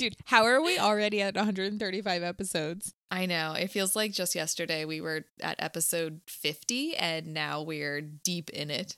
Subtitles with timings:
[0.00, 2.94] Dude, how are we already at 135 episodes?
[3.10, 3.52] I know.
[3.52, 8.70] It feels like just yesterday we were at episode 50 and now we're deep in
[8.70, 8.96] it.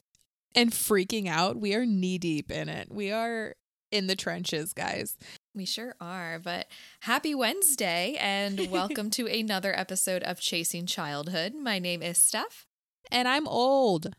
[0.54, 1.56] And freaking out.
[1.56, 2.86] We are knee deep in it.
[2.88, 3.56] We are
[3.90, 5.18] in the trenches, guys.
[5.56, 6.38] We sure are.
[6.38, 6.68] But
[7.00, 11.52] happy Wednesday and welcome to another episode of Chasing Childhood.
[11.52, 12.64] My name is Steph.
[13.10, 14.14] And I'm old.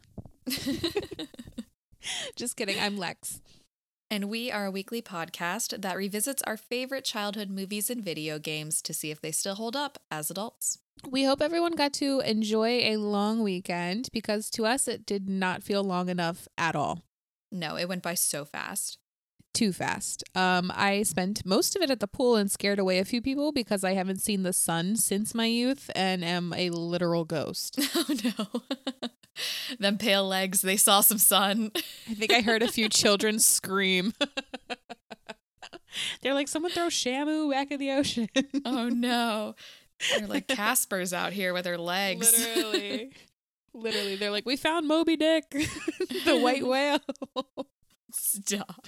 [2.36, 2.78] Just kidding.
[2.78, 3.40] I'm Lex.
[4.14, 8.80] And we are a weekly podcast that revisits our favorite childhood movies and video games
[8.84, 10.78] to see if they still hold up as adults.
[11.10, 15.64] We hope everyone got to enjoy a long weekend because to us it did not
[15.64, 17.02] feel long enough at all.
[17.52, 19.00] No, it went by so fast.
[19.54, 20.24] Too fast.
[20.34, 23.52] Um, I spent most of it at the pool and scared away a few people
[23.52, 27.80] because I haven't seen the sun since my youth and am a literal ghost.
[27.96, 29.10] Oh no.
[29.80, 31.72] Them pale legs, they saw some sun.
[32.10, 34.14] I think I heard a few children scream.
[36.22, 38.30] They're like, someone throw Shamu back in the ocean.
[38.66, 39.56] oh no.
[40.18, 42.32] They're like Casper's out here with her legs.
[42.32, 43.12] Literally.
[43.74, 44.16] Literally.
[44.18, 45.50] They're like, we found Moby Dick,
[46.26, 47.00] the white whale.
[48.12, 48.86] Stop.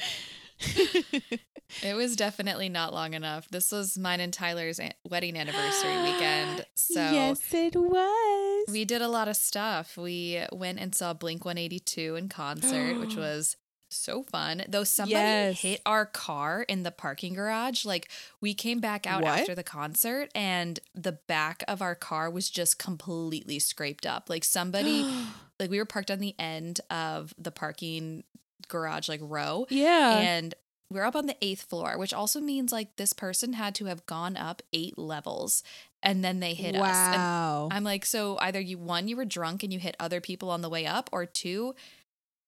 [1.84, 3.48] it was definitely not long enough.
[3.50, 6.66] This was mine and Tyler's wedding anniversary weekend.
[6.78, 8.66] So yes, it was.
[8.72, 9.98] we did a lot of stuff.
[9.98, 13.58] We went and saw Blink 182 in concert, which was
[13.90, 14.64] so fun.
[14.70, 15.62] Though somebody Yes.
[15.62, 17.86] hit our car in the parking garage.
[17.86, 18.10] Like
[18.40, 19.40] we came back out What?
[19.40, 24.30] after the concert and the back of our car was just completely scraped up.
[24.30, 25.04] Like somebody
[25.60, 28.24] like we were parked on the end of the parking
[28.68, 30.18] garage like row yeah.
[30.18, 30.56] and
[30.92, 34.06] we're up on the eighth floor, which also means like this person had to have
[34.06, 35.64] gone up eight levels
[36.04, 36.96] and then they hit us.
[36.96, 37.68] And wow.
[37.72, 40.62] I'm like, so either you one, you were drunk and you hit other people on
[40.62, 41.74] the way up, or two,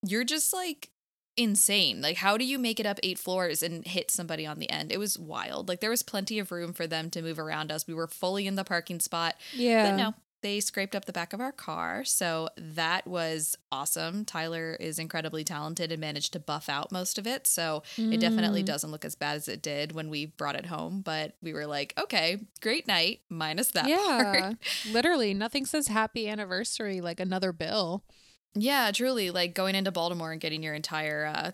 [0.06, 0.92] you're just like
[1.36, 2.02] insane.
[2.02, 4.92] Like, how do you make it up eight floors and hit somebody on the end?
[4.92, 5.68] It was wild.
[5.68, 7.88] Like there was plenty of room for them to move around us.
[7.88, 9.36] We were fully in the parking spot.
[9.54, 9.90] yeah.
[9.90, 12.04] But no, they scraped up the back of our car.
[12.06, 14.24] So that was awesome.
[14.24, 17.48] Tyler is incredibly talented and managed to buff out most of it.
[17.48, 18.68] So it definitely Mm.
[18.68, 21.02] doesn't look as bad as it did when we brought it home.
[21.02, 23.98] But we were like, okay, great night, minus that Yeah.
[24.42, 24.56] part.
[24.92, 28.04] Literally, nothing says happy anniversary like another bill.
[28.54, 29.32] Yeah, truly.
[29.32, 31.52] Like going into Baltimore and getting your entire uh,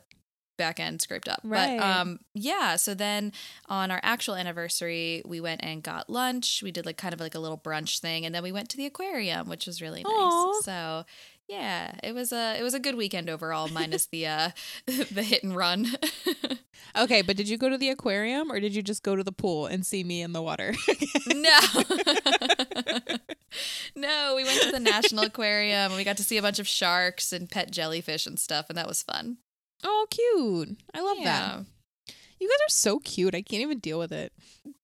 [0.63, 1.41] back end scraped up.
[1.43, 1.77] Right.
[1.77, 2.77] But um, yeah.
[2.77, 3.33] So then
[3.67, 6.63] on our actual anniversary, we went and got lunch.
[6.63, 8.77] We did like kind of like a little brunch thing, and then we went to
[8.77, 10.13] the aquarium, which was really nice.
[10.13, 10.61] Aw.
[10.61, 11.05] So
[11.49, 14.49] yeah, it was a it was a good weekend overall, minus the uh
[14.85, 15.87] the hit and run.
[16.95, 19.31] Okay, but did you go to the aquarium or did you just go to the
[19.31, 20.75] pool and see me in the water?
[21.27, 21.59] no.
[23.95, 26.67] no, we went to the National Aquarium and we got to see a bunch of
[26.67, 29.37] sharks and pet jellyfish and stuff, and that was fun.
[29.83, 30.77] Oh, cute.
[30.93, 31.59] I love that.
[32.39, 33.33] You guys are so cute.
[33.35, 34.33] I can't even deal with it.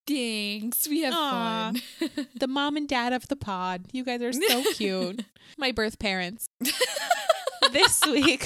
[0.07, 0.87] Thanks.
[0.87, 1.73] We have Aw.
[1.99, 2.11] fun.
[2.39, 3.85] The mom and dad of the pod.
[3.91, 5.25] You guys are so cute.
[5.57, 6.47] My birth parents.
[7.73, 8.45] this week.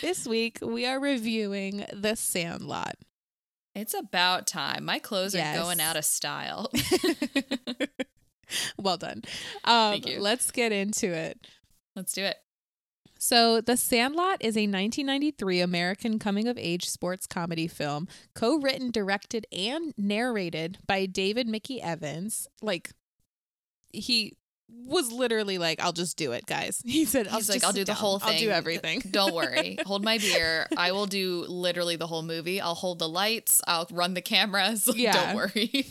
[0.00, 2.94] this week we are reviewing The Sandlot.
[3.74, 4.84] It's about time.
[4.84, 5.56] My clothes Yes.
[5.56, 6.70] are going out of style.
[8.78, 9.22] well done.
[9.64, 10.20] Um, Thank you.
[10.20, 11.38] Let's get into it.
[11.96, 12.36] Let's do it.
[13.22, 18.90] So, The Sandlot is a 1993 American coming of age sports comedy film, co written,
[18.90, 22.48] directed, and narrated by David Mickey Evans.
[22.62, 22.92] Like,
[23.92, 24.38] he
[24.86, 26.82] was literally like, I'll just do it, guys.
[26.86, 28.32] He said, I'll He's like, I'll do the whole thing.
[28.32, 29.02] I'll do everything.
[29.10, 29.76] Don't worry.
[29.84, 30.66] Hold my beer.
[30.74, 32.58] I will do literally the whole movie.
[32.58, 33.60] I'll hold the lights.
[33.66, 34.88] I'll run the cameras.
[34.96, 35.12] Yeah.
[35.12, 35.84] Don't worry.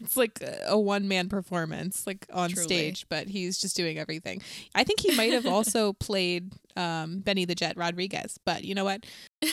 [0.00, 2.66] It's like a one man performance, like on Truly.
[2.66, 4.42] stage, but he's just doing everything.
[4.74, 8.84] I think he might have also played um, Benny the Jet Rodriguez, but you know
[8.84, 9.04] what?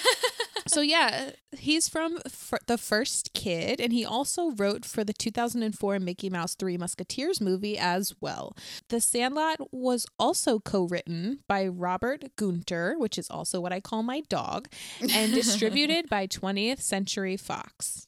[0.67, 5.99] so yeah, he's from f- the first kid, and he also wrote for the 2004
[5.99, 8.55] Mickey Mouse Three Musketeers movie as well.
[8.89, 14.21] The Sandlot was also co-written by Robert Gunter, which is also what I call my
[14.29, 14.67] dog,
[15.01, 18.07] and distributed by 20th Century Fox.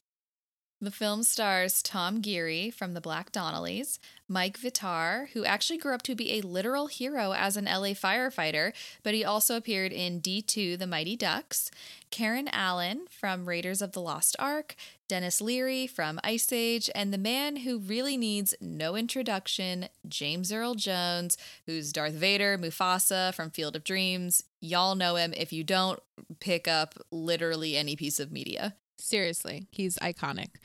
[0.84, 6.02] The film stars Tom Guiry from the Black Donnellys, Mike Vitar, who actually grew up
[6.02, 8.74] to be a literal hero as an LA firefighter,
[9.04, 11.70] but he also appeared in D2 The Mighty Ducks,
[12.10, 14.76] Karen Allen from Raiders of the Lost Ark,
[15.08, 20.74] Denis Leary from Ice Age, and the man who really needs no introduction, James Earl
[20.74, 21.38] Jones,
[21.68, 24.46] who's Darth Vader, Mufasa from Field of Dreams.
[24.62, 25.32] Y'all know him.
[25.38, 26.00] If you don't,
[26.40, 28.74] pick up literally any piece of media.
[29.02, 30.56] Seriously, he's iconic.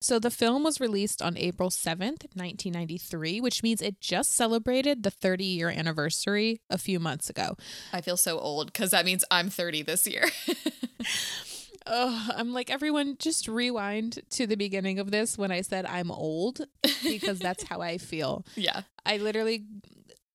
[0.00, 5.10] So the film was released on April 7th, 1993, which means it just celebrated the
[5.10, 7.56] 30 year anniversary a few months ago.
[7.92, 10.24] I feel so old because that means I'm 30 this year.
[11.86, 16.10] oh, I'm like, everyone, just rewind to the beginning of this when I said I'm
[16.10, 16.60] old
[17.02, 18.44] because that's how I feel.
[18.56, 18.82] Yeah.
[19.04, 19.64] I literally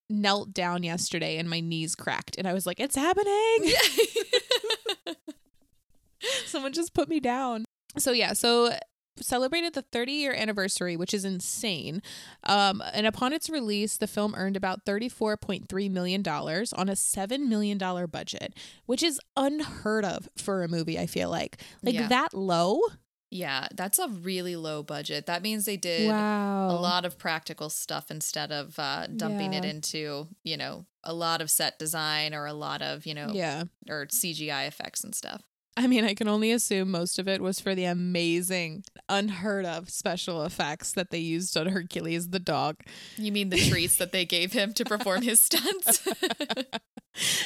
[0.10, 3.74] knelt down yesterday and my knees cracked, and I was like, it's happening.
[6.46, 7.66] Someone just put me down.
[7.98, 8.74] So, yeah, so
[9.20, 12.02] celebrated the 30 year anniversary, which is insane.
[12.44, 17.78] Um, and upon its release, the film earned about $34.3 million on a $7 million
[17.78, 18.54] budget,
[18.86, 21.62] which is unheard of for a movie, I feel like.
[21.84, 22.08] Like Yeah.
[22.08, 22.80] that low?
[23.34, 25.26] Yeah, that's a really low budget.
[25.26, 26.70] That means they did Wow.
[26.72, 31.42] a lot of practical stuff instead of uh, dumping it into, you know, a lot
[31.42, 33.64] of set design or a lot of, you know, Yeah.
[33.90, 35.44] or CGI effects and stuff.
[35.78, 39.90] I mean, I can only assume most of it was for the amazing, unheard of
[39.90, 42.76] special effects that they used on Hercules the dog.
[43.18, 46.08] You mean the treats that they gave him to perform his stunts?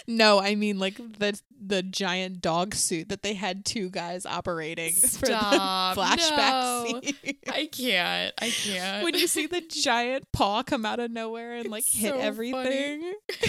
[0.07, 4.93] No, I mean like the the giant dog suit that they had two guys operating
[4.93, 7.01] for the flashback No.
[7.01, 7.35] scene.
[7.51, 8.33] I can't.
[8.39, 9.03] I can't.
[9.03, 12.19] when you see the giant paw come out of nowhere and like It's hit so
[12.19, 13.13] everything.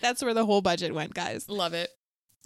[0.00, 1.48] That's where the whole budget went, guys.
[1.48, 1.90] Love it.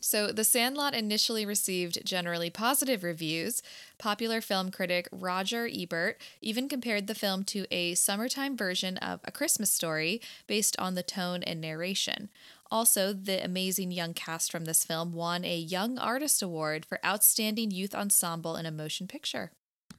[0.02, 3.62] So, The Sandlot initially received generally positive reviews.
[3.98, 9.30] Popular film critic Roger Ebert even compared the film to a summertime version of A
[9.30, 12.30] Christmas Story based on the tone and narration.
[12.70, 17.70] Also, the amazing young cast from this film won a Young Artist Award for Outstanding
[17.70, 19.52] Youth Ensemble in a Motion Picture.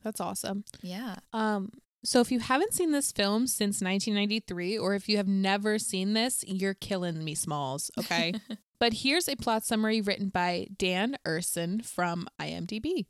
[0.04, 0.66] That's awesome.
[0.82, 1.16] Yeah.
[1.32, 1.72] Um,
[2.04, 6.14] so if you haven't seen this film since 1993, or if you have never seen
[6.14, 7.90] this, you're killing me, Smalls.
[7.98, 8.34] Okay.
[8.84, 13.06] but here's a plot summary written by Dan Urson from IMDb.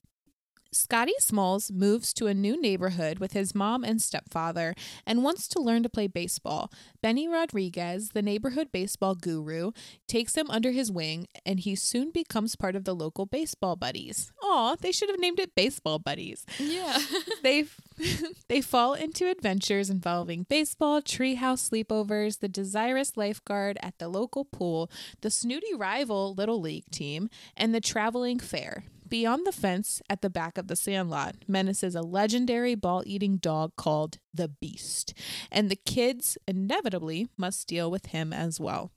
[0.73, 4.73] Scotty Smalls moves to a new neighborhood with his mom and stepfather
[5.05, 6.71] and wants to learn to play baseball.
[7.01, 9.71] Benny Rodriguez, the neighborhood baseball guru,
[10.07, 14.31] takes him under his wing and he soon becomes part of the local baseball buddies.
[14.41, 16.97] Aw, they should have named it Baseball Buddies Yeah.
[17.43, 17.65] they
[18.47, 24.89] they fall into adventures involving baseball, treehouse sleepovers, the desirous lifeguard at the local pool,
[25.21, 28.83] the snooty rival little league team, and the traveling fair.
[29.13, 34.17] Beyond the fence, at the back of the sandlot, menaces a legendary ball-eating dog called
[34.33, 35.13] the Beast,
[35.51, 38.91] and the kids inevitably must deal with him as well.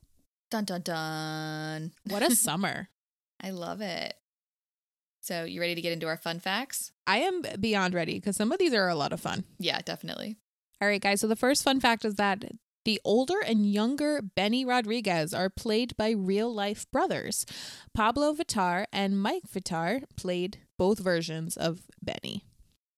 [0.49, 1.91] dun dun dun.
[2.09, 2.89] What a summer!
[3.39, 4.15] I love it.
[5.21, 6.91] So, you ready to get into our fun facts?
[7.05, 9.43] I am beyond ready because some of these are a lot of fun.
[9.59, 10.37] Yeah, definitely.
[10.81, 11.21] All right, guys.
[11.21, 12.43] So the first fun fact is that
[12.87, 17.45] the older and younger Benny Rodriguez are played by real life brothers.
[17.93, 22.45] Pablo Vitar and Mike Vitar played both versions of Benny.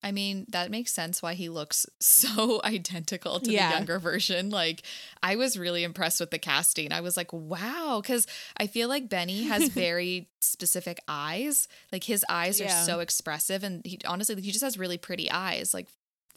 [0.02, 3.68] I mean, that makes sense why he looks so identical to Yeah.
[3.68, 4.48] the younger version.
[4.48, 4.82] Like,
[5.24, 6.92] I was really impressed with the casting.
[6.92, 11.66] I was like, wow, because I feel like Benny has very specific eyes.
[11.92, 12.66] Like, his eyes Yeah.
[12.80, 15.88] are so expressive, and he honestly, he just has really pretty eyes, like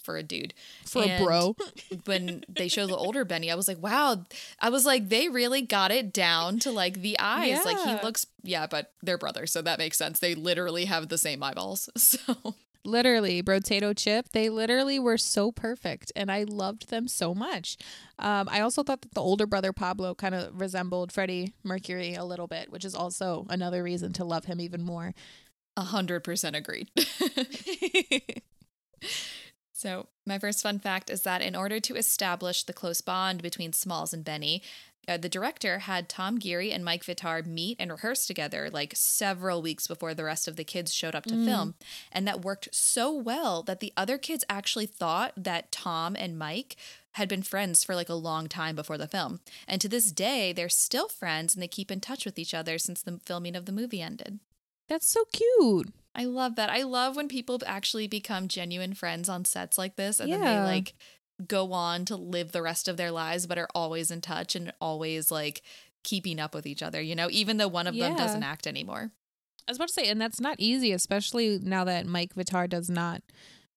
[0.04, 0.54] for a dude.
[0.86, 1.56] For a bro.
[2.06, 4.26] when they show the older Benny, I was like, wow.
[4.60, 7.66] I was like, they really got it down to like the eyes.
[7.66, 10.20] Like, he looks, yeah, but they're brothers, so that makes sense.
[10.20, 11.90] They literally have the same eyeballs.
[12.04, 12.56] So.
[12.86, 17.78] Literally, Potato Chip, they literally were so perfect and I loved them so much.
[18.20, 22.26] Um, I also thought that the older brother Pablo kind of resembled Freddie Mercury a
[22.26, 25.14] little bit, which is also another reason to love him even more.
[25.78, 26.90] A hundred percent agreed.
[29.84, 33.74] so, my first fun fact is that in order to establish the close bond between
[33.74, 34.64] Smalls and Benny,
[35.06, 39.62] uh, the director had Tom Guiry and Mike Vitar meet and rehearse together like several
[39.62, 41.46] weeks before the rest of the kids showed up to Mm.
[41.46, 41.76] film.
[42.10, 46.78] And that worked so well that the other kids actually thought that Tom and Mike
[47.20, 49.42] had been friends for like a long time before the film.
[49.68, 52.78] And to this day, they're still friends and they keep in touch with each other
[52.78, 54.40] since the filming of the movie ended.
[54.88, 55.94] That's so cute.
[56.16, 56.70] I love that.
[56.70, 60.60] I love when people actually become genuine friends on sets like this and then they
[60.62, 60.94] like
[61.48, 64.72] go on to live the rest of their lives but are always in touch and
[64.80, 65.62] always like
[66.04, 69.12] keeping up with each other, you know, even though one of them doesn't act anymore.
[69.68, 72.90] I was about to say, and that's not easy, especially now that Mike Vitar does
[72.90, 73.22] not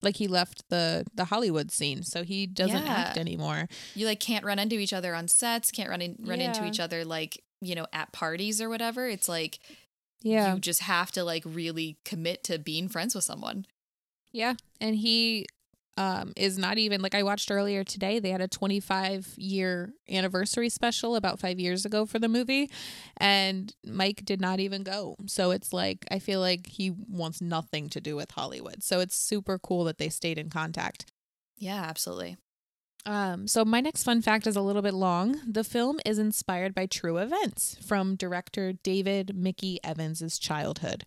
[0.02, 3.06] like he left the the Hollywood scene, so he doesn't Yeah.
[3.08, 3.68] act anymore.
[3.94, 6.80] You like can't run into each other on sets, can't run in, run into each
[6.80, 9.08] other like, you know, at parties or whatever.
[9.08, 9.58] It's like
[10.22, 13.66] Yeah, you just have to like really commit to being friends with someone.
[14.32, 15.46] yeah, and he
[15.98, 18.18] um is not even like I watched earlier today.
[18.18, 22.70] They had a 25 year anniversary special about five years ago for the movie,
[23.16, 25.16] and Mike did not even go.
[25.26, 28.82] So it's like I feel like he wants nothing to do with Hollywood.
[28.82, 31.06] So it's super cool that they stayed in contact.
[31.56, 32.36] Yeah, absolutely.
[33.06, 35.40] Um, so my next fun fact is a little bit long.
[35.46, 41.04] The film is inspired by true events from director David Mickey Evans's childhood.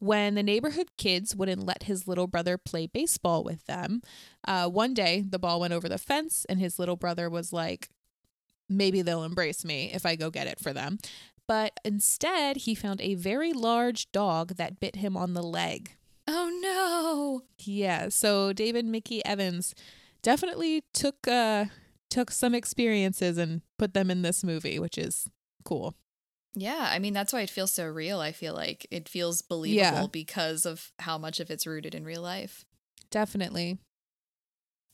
[0.00, 4.00] When the neighborhood kids wouldn't let his little brother play baseball with them,
[4.48, 7.90] uh, one day the ball went over the fence, and his little brother was like,
[8.68, 10.98] "Maybe they'll embrace me if I go get it for them."
[11.46, 15.96] But instead, he found a very large dog that bit him on the leg.
[16.26, 17.42] Oh no.
[17.58, 19.74] Yeah, so David Mickey Evans
[20.24, 21.66] definitely took uh
[22.10, 25.26] took some experiences and put them in this movie, which is
[25.64, 25.94] cool.
[26.56, 28.18] Yeah, I mean that's why it feels so real.
[28.20, 30.06] I feel like it feels believable Yeah.
[30.10, 32.64] because of how much of it's rooted in real life.
[33.10, 33.78] Definitely.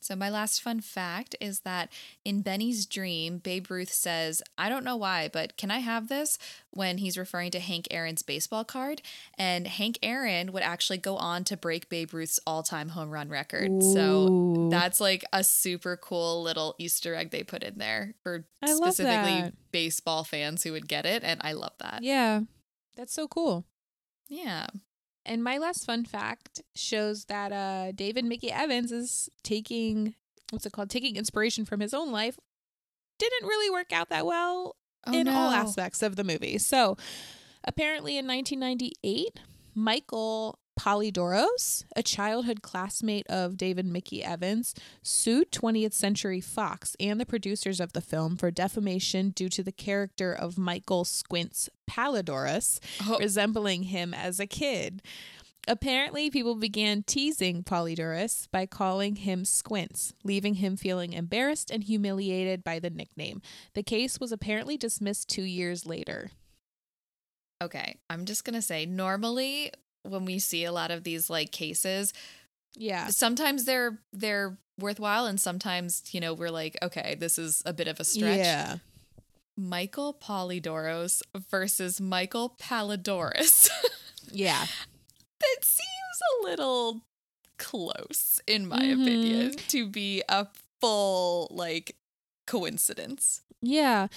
[0.00, 1.92] So, my last fun fact is that
[2.24, 6.38] in Benny's dream, Babe Ruth says, I don't know why, but can I have this?
[6.72, 9.02] when he's referring to Hank Aaron's baseball card.
[9.36, 13.28] And Hank Aaron would actually go on to break Babe Ruth's all time home run
[13.28, 13.82] record.
[13.82, 18.72] So, that's like a super cool little Easter egg they put in there for I
[18.74, 21.22] specifically baseball fans who would get it.
[21.24, 22.02] And I love that.
[22.02, 22.40] yeah,
[22.96, 23.64] that's so cool.
[24.28, 24.68] Yeah.
[25.26, 30.14] And my last fun fact shows that uh, David Mickey Evans is taking
[30.50, 30.90] what's it called?
[30.90, 32.38] Taking inspiration from his own life.
[33.18, 36.58] Didn't really work out that well Oh, in all aspects of the movie.
[36.58, 36.96] So,
[37.64, 39.40] apparently in 1998,
[39.74, 47.26] Michael Polydoros, a childhood classmate of David Mickey Evans, sued 20th Century Fox and the
[47.26, 53.18] producers of the film for defamation due to the character of Michael Squints Palledorous Oh,
[53.18, 55.02] resembling him as a kid.
[55.68, 62.64] Apparently, people began teasing Polydoros by calling him Squints, leaving him feeling embarrassed and humiliated
[62.64, 63.42] by the nickname.
[63.74, 66.30] The case was apparently dismissed two years later.
[67.62, 67.96] okay.
[68.08, 69.72] I'm just going to say normally
[70.02, 72.12] when we see a lot of these like cases,
[72.74, 73.08] Yeah.
[73.08, 77.86] sometimes they're they're worthwhile and sometimes you know we're like okay this is a bit
[77.86, 78.76] of a stretch Yeah.
[79.54, 83.68] michael polydoros versus michael palledorous
[84.32, 84.64] Yeah.
[85.40, 87.02] that seems a little
[87.58, 89.02] close in my Mhm.
[89.02, 90.46] opinion to be a
[90.80, 91.94] full like
[92.50, 94.08] coincidence Yeah.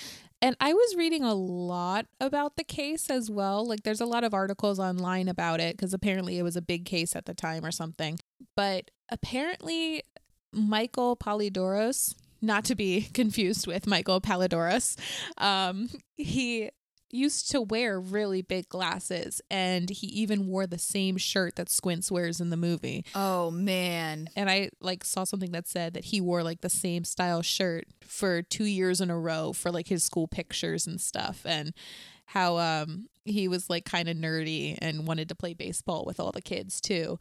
[0.42, 3.66] And I was reading a lot about the case as well.
[3.66, 6.84] Like, there's a lot of articles online about it because apparently it was a big
[6.84, 8.20] case at the time or something.
[8.56, 10.04] But apparently,
[10.52, 14.98] Michael Polydoros, not to be confused with Michael Palledorous,
[15.38, 16.70] um, he
[17.14, 22.12] used to wear really big glasses and he even wore the same shirt that Squints
[22.12, 26.20] wears in the movie oh man and I like saw something that said that he
[26.20, 30.04] wore like the same style shirt for 2 years in a row for like his
[30.04, 31.74] school pictures and stuff and
[32.26, 36.32] how um he was like kind of nerdy and wanted to play baseball with all
[36.32, 37.18] the kids too.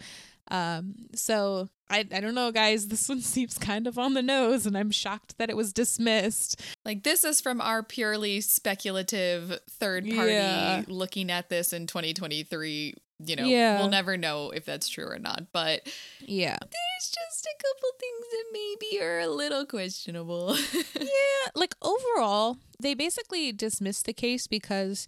[0.50, 4.66] Um so I I don't know guys this one seems kind of on the nose
[4.66, 6.60] and I'm shocked that it was dismissed.
[6.84, 10.82] like this is from our purely speculative third party Yeah.
[10.88, 12.94] looking at this in 2023
[13.24, 13.78] you know Yeah.
[13.78, 15.86] we'll never know if that's true or not but
[16.20, 16.56] Yeah.
[16.60, 20.56] there's just a couple things that maybe are a little questionable.
[20.98, 25.06] Yeah, like overall, they basically dismissed the case because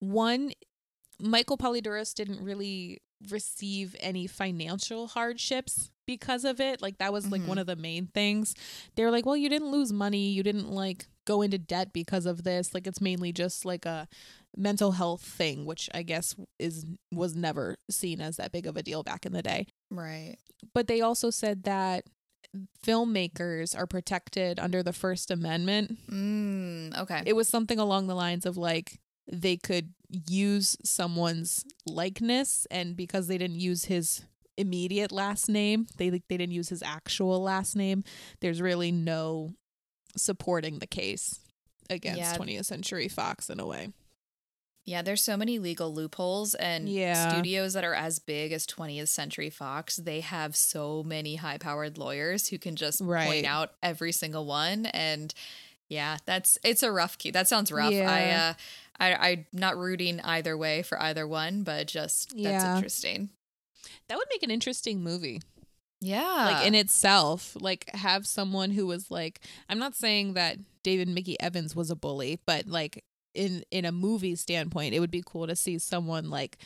[0.00, 0.52] one,
[1.20, 6.80] Michael Polydoros didn't really receive any financial hardships because of it.
[6.82, 7.46] Like that was like Mhm.
[7.48, 8.54] one of the main things.
[8.94, 12.26] They were like, "Well, you didn't lose money, you didn't like go into debt because
[12.26, 12.74] of this.
[12.74, 14.06] Like it's mainly just like a
[14.56, 18.82] mental health thing, which I guess is was never seen as that big of a
[18.82, 20.36] deal back in the day." right.
[20.72, 22.04] but they also said that
[22.84, 25.98] filmmakers are protected under the First Amendment.
[26.10, 27.22] Mm, okay.
[27.26, 28.98] It was something along the lines of like
[29.30, 29.92] they could
[30.28, 34.24] use someone's likeness, and because they didn't use his
[34.56, 38.04] immediate last name, they they didn't use his actual last name.
[38.40, 39.54] There's really no
[40.16, 41.40] supporting the case
[41.90, 42.36] against Yeah.
[42.36, 43.88] 20th Century Fox in a way.
[44.86, 47.30] yeah, there's so many legal loopholes and Yeah.
[47.30, 52.48] studios that are as big as 20th Century Fox, they have so many high-powered lawyers
[52.48, 53.26] who can just Right.
[53.26, 55.32] point out every single one and
[55.88, 57.30] yeah, that's it's a rough key.
[57.30, 57.92] That sounds rough.
[57.94, 58.54] I uh
[59.00, 62.76] I I'm not rooting either way for either one, but just that's Yeah.
[62.76, 63.30] interesting.
[64.08, 65.40] That would make an interesting movie.
[66.00, 66.50] Yeah.
[66.52, 71.40] like in itself like have someone who was like i'm not saying that david mickey
[71.40, 75.46] evans was a bully but like in in a movie standpoint it would be cool
[75.46, 76.58] to see someone like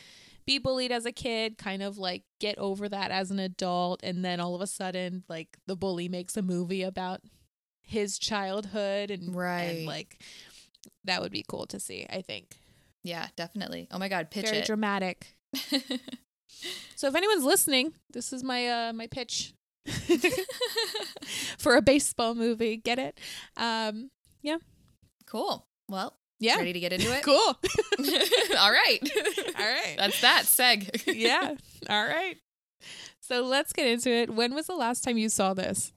[0.45, 4.25] be bullied as a kid kind of like get over that as an adult and
[4.25, 7.21] then all of a sudden like the bully makes a movie about
[7.81, 9.61] his childhood and Right.
[9.61, 10.21] and like
[11.05, 12.57] that would be cool to see i think
[13.03, 13.87] yeah, definitely.
[13.89, 14.65] Oh my god, pitch very it.
[14.65, 15.37] dramatic
[16.95, 19.53] so if anyone's listening this is my uh my pitch
[21.57, 22.77] for a baseball movie.
[22.77, 23.19] Get it?
[23.57, 24.09] Um,
[24.41, 24.57] yeah.
[25.25, 25.65] Cool.
[25.87, 26.57] Well, yeah.
[26.57, 27.23] ready to get into it?
[27.23, 27.35] Cool.
[28.57, 28.99] All right.
[29.57, 29.95] All right.
[29.97, 31.03] That's that seg.
[31.07, 31.55] yeah.
[31.89, 32.37] All right.
[33.21, 34.33] So let's get into it.
[34.33, 35.93] When was the last time you saw this?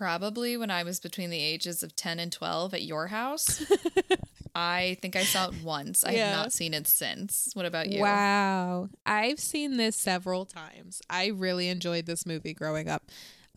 [0.00, 3.62] Probably when I was between the ages of 10 and 12 at your house.
[4.54, 6.02] I think I saw it once.
[6.04, 6.28] I Yeah.
[6.30, 7.50] have not seen it since.
[7.52, 8.00] What about you?
[8.00, 8.88] Wow.
[9.04, 11.02] I've seen this several times.
[11.10, 13.02] I really enjoyed this movie growing up.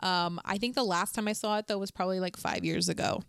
[0.01, 2.89] Um, I think the last time I saw it though was probably like five years
[2.89, 3.23] ago.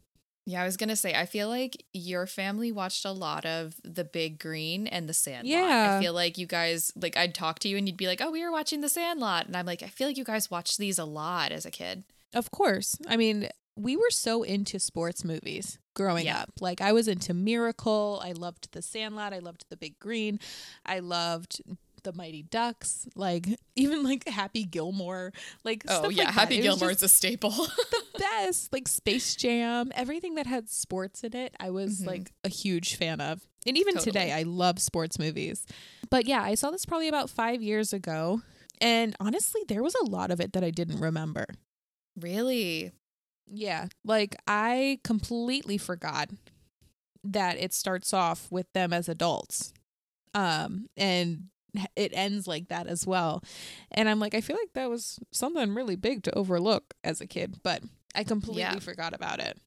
[0.44, 3.76] Yeah, I was going to say, I feel like your family watched a lot of
[3.84, 5.46] The Big Green and The Sandlot.
[5.46, 5.96] Yeah.
[5.98, 8.32] I feel like you guys, like, I'd talk to you and you'd be like, oh,
[8.32, 9.46] we were watching The Sandlot.
[9.46, 12.02] And I'm like, I feel like you guys watched these a lot as a kid.
[12.34, 12.96] Of course.
[13.08, 16.42] I mean, we were so into sports movies growing Yeah.
[16.42, 16.50] up.
[16.60, 18.20] Like I was into Miracle.
[18.24, 19.32] I loved The Sandlot.
[19.32, 20.38] I loved The Big Green.
[20.84, 21.60] I loved
[22.02, 23.06] The Mighty Ducks.
[23.16, 25.32] Like even like Happy Gilmore.
[25.64, 26.24] Like Oh, stuff yeah.
[26.24, 26.34] like.
[26.34, 27.50] Happy Gilmore is a staple.
[27.50, 28.72] the best.
[28.72, 29.90] Like Space Jam.
[29.94, 32.06] Everything that had sports in it, I was Mhm.
[32.06, 33.46] like a huge fan of.
[33.66, 34.12] And even Totally.
[34.12, 35.64] today, I love sports movies.
[36.10, 38.42] But yeah, I saw this probably about five years ago.
[38.80, 41.46] And honestly, there was a lot of it that I didn't remember.
[42.20, 42.92] Really?
[43.46, 46.30] Yeah, like I completely forgot
[47.22, 49.72] that it starts off with them as adults.
[50.34, 51.48] Um and
[51.96, 53.42] it ends like that as well.
[53.90, 57.26] And I'm like I feel like that was something really big to overlook as a
[57.26, 57.82] kid, but
[58.14, 58.78] I completely Yeah.
[58.78, 59.58] forgot about it.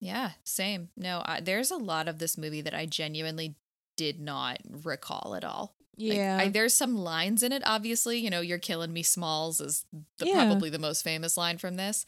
[0.00, 0.88] Yeah, same.
[0.96, 3.54] No, I, there's a lot of this movie that I genuinely
[3.96, 5.75] did not recall at all.
[5.98, 6.38] Like, Yeah.
[6.40, 7.62] I, there's some lines in it.
[7.66, 9.84] Obviously, you know, "You're killing me, Smalls" is
[10.18, 10.44] the, Yeah.
[10.46, 12.04] probably the most famous line from this.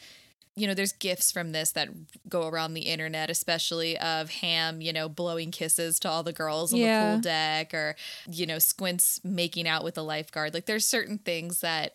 [0.56, 1.88] You know, there's gifs from this that
[2.28, 6.72] go around the internet, especially of Ham, you know, blowing kisses to all the girls
[6.72, 7.10] on Yeah.
[7.10, 7.96] the pool deck, or
[8.30, 10.52] you know, Squints making out with the lifeguard.
[10.54, 11.94] Like, there's certain things that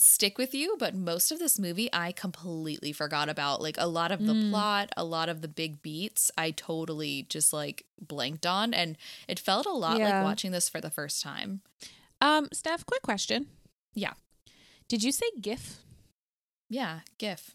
[0.00, 3.60] stick with you, but most of this movie I completely forgot about.
[3.60, 4.50] Like a lot of the Mm.
[4.50, 8.96] plot, a lot of the big beats, I totally just like blanked on and
[9.28, 10.10] it felt a lot Yeah.
[10.16, 11.60] like watching this for the first time.
[12.20, 13.46] um Steph, quick question.
[13.94, 14.14] Yeah.
[14.88, 15.78] Did you say GIF?
[16.68, 17.54] Yeah, GIF.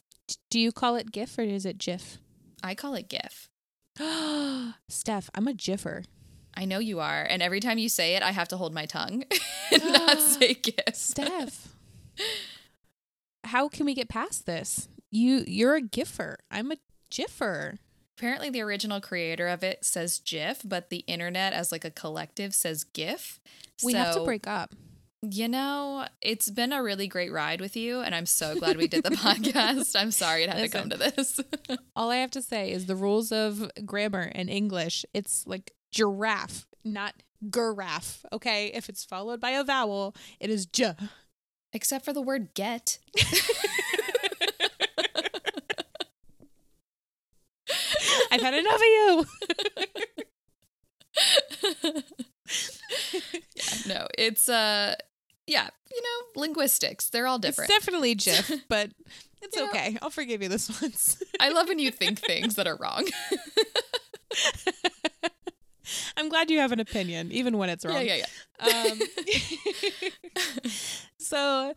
[0.49, 2.17] Do you call it GIF or is it GIF?
[2.63, 3.49] I call it GIF.
[4.89, 6.05] Steph, I'm a GIFer.
[6.57, 8.85] I know you are, and every time you say it, I have to hold my
[8.85, 9.23] tongue
[9.71, 10.95] and not say GIF.
[10.95, 11.74] Steph.
[13.43, 14.87] How can we get past this?
[15.11, 16.37] You you're a giffer.
[16.51, 16.77] I'm a
[17.09, 17.77] jiffer.
[18.17, 22.53] Apparently, the original creator of it says GIF, but the internet as like a collective
[22.53, 23.41] says GIF.
[23.83, 24.73] We have to break up.
[25.21, 28.87] You know, it's been a really great ride with you, and I'm so glad we
[28.87, 29.99] did the podcast.
[29.99, 31.39] I'm sorry it had to come to this.
[31.95, 35.05] All I have to say is the rules of grammar and English.
[35.13, 37.15] It's like giraffe, not
[37.49, 38.23] giraffe.
[38.31, 40.93] Okay, if it's followed by a vowel, it is j.
[41.73, 42.99] Except for the word get.
[48.31, 49.25] I've had enough of you.
[53.87, 54.95] No, it's, uh,
[55.47, 57.09] yeah, you know, linguistics.
[57.09, 57.69] They're all different.
[57.69, 58.89] It's definitely GIF, but
[59.41, 59.63] it's Yeah.
[59.65, 59.97] okay.
[60.01, 61.21] I'll forgive you this once.
[61.39, 63.05] I love when you think things that are wrong.
[66.17, 68.05] I'm glad you have an opinion, even when it's wrong.
[68.05, 68.25] Yeah, yeah,
[68.65, 68.91] yeah.
[68.91, 68.99] Um,
[71.19, 71.73] so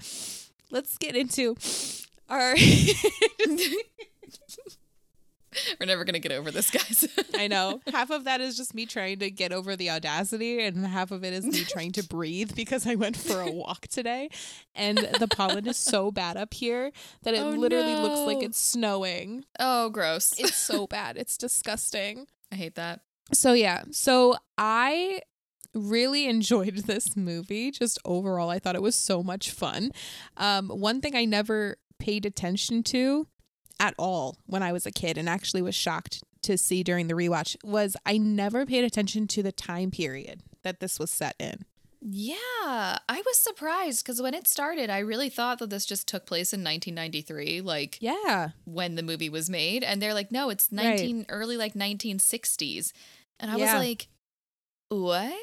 [0.71, 1.57] let's get into
[2.29, 2.55] our.
[5.81, 7.09] We're never going to get over this, guys.
[7.35, 10.87] I know half of that is just me trying to get over the audacity, and
[10.87, 14.29] half of it is me trying to breathe because I went for a walk today,
[14.75, 16.93] and the pollen is so bad up here
[17.23, 19.47] that it Oh, literally looks like it's snowing.
[19.59, 20.39] oh, gross.
[20.39, 21.17] It's so bad.
[21.17, 22.27] It's disgusting.
[22.53, 23.01] I hate that.
[23.33, 25.21] So yeah, so I
[25.75, 27.71] really enjoyed this movie.
[27.71, 29.91] Just overall i thought it was so much fun.
[30.37, 33.27] Um one thing i never paid attention to
[33.81, 37.15] at all when i was a kid and actually was shocked to see during the
[37.15, 41.65] rewatch was i never paid attention to the time period that this was set in.
[42.01, 46.27] Yeah, I was surprised because when it started, I really thought that this just took
[46.27, 48.51] place in 1993, like yeah.
[48.65, 49.83] when the movie was made.
[49.83, 52.93] And they're like, no, it's 19 early like 1960s,
[53.41, 53.75] and I Yeah.
[53.79, 54.09] was like,
[54.89, 55.39] what?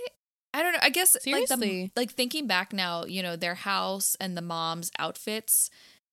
[0.53, 0.79] I don't know.
[0.81, 1.91] I guess like the, Seriously.
[1.95, 5.69] like thinking back now, you know, their house and the mom's outfits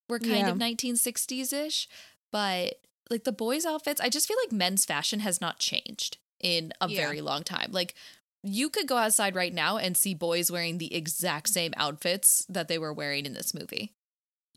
[0.09, 0.51] were kind Yeah.
[0.51, 1.89] of 1960s ish,
[2.33, 2.75] but
[3.11, 6.89] like the boys' outfits, I just feel like men's fashion has not changed in a
[6.89, 6.97] Yeah.
[7.07, 7.71] very long time.
[7.71, 7.95] Like
[8.43, 12.67] you could go outside right now and see boys wearing the exact same outfits that
[12.67, 13.93] they were wearing in this movie.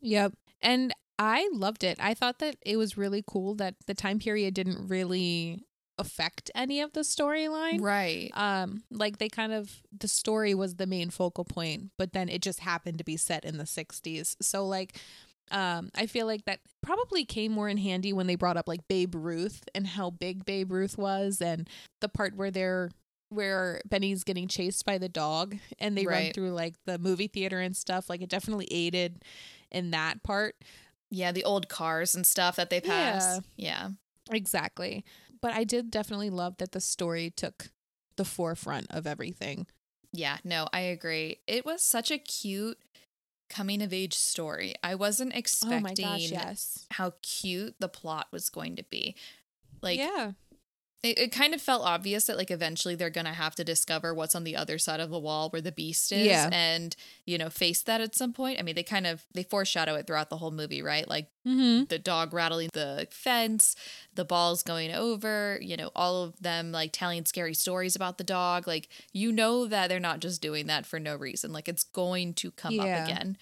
[0.01, 0.33] Yep.
[0.61, 1.97] And I loved it.
[2.01, 5.61] I thought that it was really cool that the time period didn't really
[5.97, 7.81] affect any of the storyline.
[7.81, 8.29] Right.
[8.34, 12.41] Um like they kind of the story was the main focal point, but then it
[12.41, 14.36] just happened to be set in the 60s.
[14.41, 14.97] So like
[15.51, 18.88] Um, I feel like that probably came more in handy when they brought up like
[18.88, 21.69] Babe Ruth and how big Babe Ruth was, and
[22.01, 22.89] the part where they're
[23.29, 27.60] where Benny's getting chased by the dog and they run through like the movie theater
[27.60, 28.10] and stuff.
[28.10, 29.23] Like it definitely aided
[29.71, 30.55] in that part.
[31.12, 33.39] Yeah, the old cars and stuff that they pass.
[33.55, 33.89] Yeah.
[34.31, 35.05] Exactly.
[35.45, 37.69] But I did definitely love that the story took
[38.15, 39.67] the forefront of everything.
[40.12, 41.38] Yeah, no, I agree.
[41.45, 42.79] It was such a cute
[43.47, 44.73] coming of age story.
[44.81, 46.88] I wasn't oh expecting my gosh, yes.
[46.89, 49.15] how cute the plot was going to be.
[49.84, 50.31] Like yeah.
[51.05, 54.35] It, it kind of felt obvious that like eventually they're gonna have to discover what's
[54.35, 56.49] on the other side of the wall where the beast is Yeah.
[56.51, 59.95] and you know face that at some point i mean they kind of they foreshadow
[59.95, 61.83] it throughout the whole movie right like Mm-hmm.
[61.89, 63.75] the dog rattling the fence
[64.15, 68.23] the balls going over you know all of them like telling scary stories about the
[68.23, 71.83] dog like you know that they're not just doing that for no reason like it's
[71.83, 72.83] going to come Yeah.
[73.03, 73.37] up again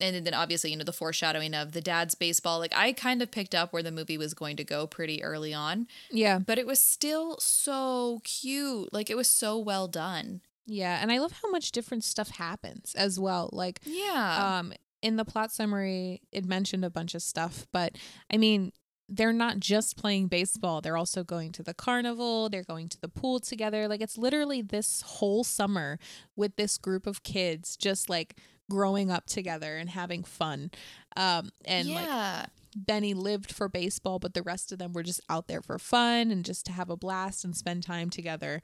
[0.00, 3.30] and then obviously you know the foreshadowing of the dad's baseball like i kind of
[3.30, 6.38] picked up where the movie was going to go pretty early on Yeah.
[6.38, 8.92] but it was still so cute.
[8.92, 10.40] Like it was so well done.
[10.66, 10.98] Yeah.
[11.00, 13.48] And I love how much different stuff happens as well.
[13.52, 14.58] Like Yeah.
[14.58, 17.96] um in the plot summary it mentioned a bunch of stuff but
[18.32, 18.72] i mean
[19.08, 23.08] they're not just playing baseball they're also going to the carnival they're going to the
[23.08, 25.98] pool together like it's literally this whole summer
[26.34, 28.36] with this group of kids just like
[28.70, 30.70] growing up together and having fun
[31.16, 32.46] um and like.
[32.78, 36.30] Benny lived for baseball, but the rest of them were just out there for fun
[36.30, 38.60] and just to have a blast and spend time together,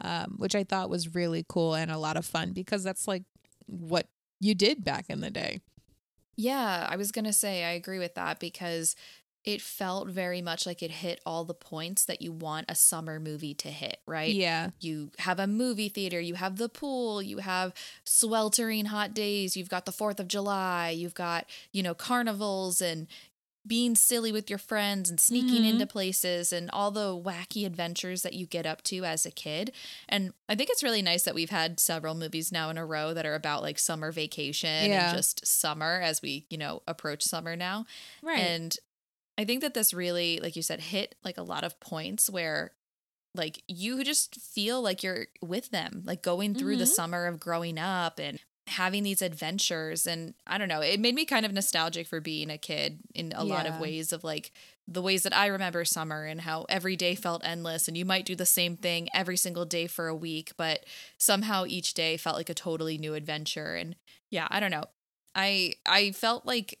[0.00, 3.24] um, which I thought was really cool and a lot of fun because that's like
[3.66, 4.08] what
[4.40, 5.60] you did back in the day.
[6.36, 6.86] yeah.
[6.88, 8.96] I was going to say, I agree with that because
[9.44, 13.18] it felt very much like it hit all the points that you want a summer
[13.18, 14.34] movie to hit, right?
[14.34, 14.70] Yeah.
[14.80, 17.72] You have a movie theater, you have the pool, you have
[18.04, 23.06] sweltering hot days, you've got the 4th of July, you've got, you know, carnivals and
[23.66, 25.70] being silly with your friends and sneaking Mhm.
[25.70, 29.70] into places and all the wacky adventures that you get up to as a kid.
[30.08, 33.12] And I think it's really nice that we've had several movies now in a row
[33.12, 35.10] that are about like summer vacation Yeah.
[35.10, 37.84] and just summer as we, you know, approach summer now.
[38.22, 38.38] Right.
[38.38, 38.76] And
[39.40, 42.72] I think that this really, like you said, hit like a lot of points where
[43.34, 46.88] like you just feel like you're with them, like going through the Mhm.
[46.88, 50.06] summer of growing up and having these adventures.
[50.06, 53.32] And I don't know, it made me kind of nostalgic for being a kid in
[53.34, 54.52] a lot of ways of like
[54.86, 58.26] the ways that I remember summer and how every day felt endless and you might
[58.26, 60.84] do the same thing every single day for a week, but
[61.18, 63.74] somehow each day felt like a totally new adventure.
[63.74, 63.96] And
[64.30, 64.84] yeah, I don't know.
[65.34, 66.78] I I felt like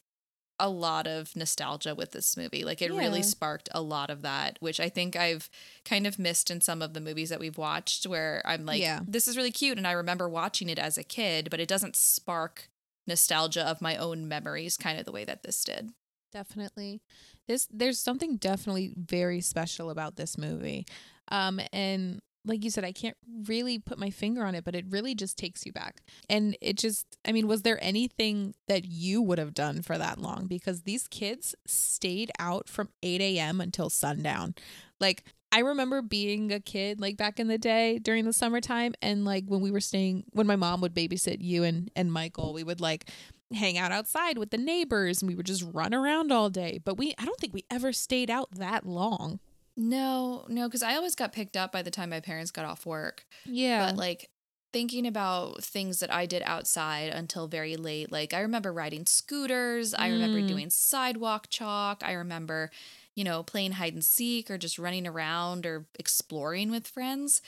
[0.60, 2.62] a lot of nostalgia with this movie.
[2.64, 5.50] Like it really sparked a lot of that, which I think I've
[5.84, 9.00] kind of missed in some of the movies that we've watched where I'm like, Yeah.
[9.06, 11.96] this is really cute and I remember watching it as a kid, but it doesn't
[11.96, 12.68] spark
[13.06, 15.90] nostalgia of my own memories kind of the way that this did.
[16.32, 17.00] Definitely.
[17.48, 20.86] This there's something definitely very special about this movie.
[21.28, 24.84] Um and like you said I can't really put my finger on it, but it
[24.88, 26.02] really just takes you back.
[26.28, 30.18] And it just I mean, was there anything that you would have done for that
[30.18, 33.60] long because these kids stayed out from 8 a.m.
[33.60, 34.54] until sundown.
[35.00, 39.24] Like I remember being a kid like back in the day during the summertime and
[39.24, 42.64] like when we were staying when my mom would babysit you and and Michael, we
[42.64, 43.10] would like
[43.52, 46.78] hang out outside with the neighbors and we would just run around all day.
[46.84, 49.40] But we I don't think we ever stayed out that long.
[49.82, 52.84] No, no, because I always got picked up by the time my parents got off
[52.84, 53.24] work.
[53.46, 53.86] Yeah.
[53.86, 54.28] But like
[54.74, 59.94] thinking about things that I did outside until very late, like I remember riding scooters,
[59.94, 60.48] I remember Mm.
[60.48, 62.70] doing sidewalk chalk, I remember,
[63.16, 67.40] you know, playing hide and seek or just running around or exploring with friends.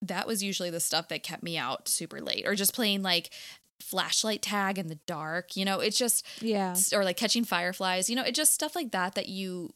[0.00, 3.30] That was usually the stuff that kept me out super late or just playing like
[3.82, 6.76] flashlight tag in the dark, you know, it's just yeah.
[6.94, 9.74] or like catching fireflies, you know, it just stuff like that that you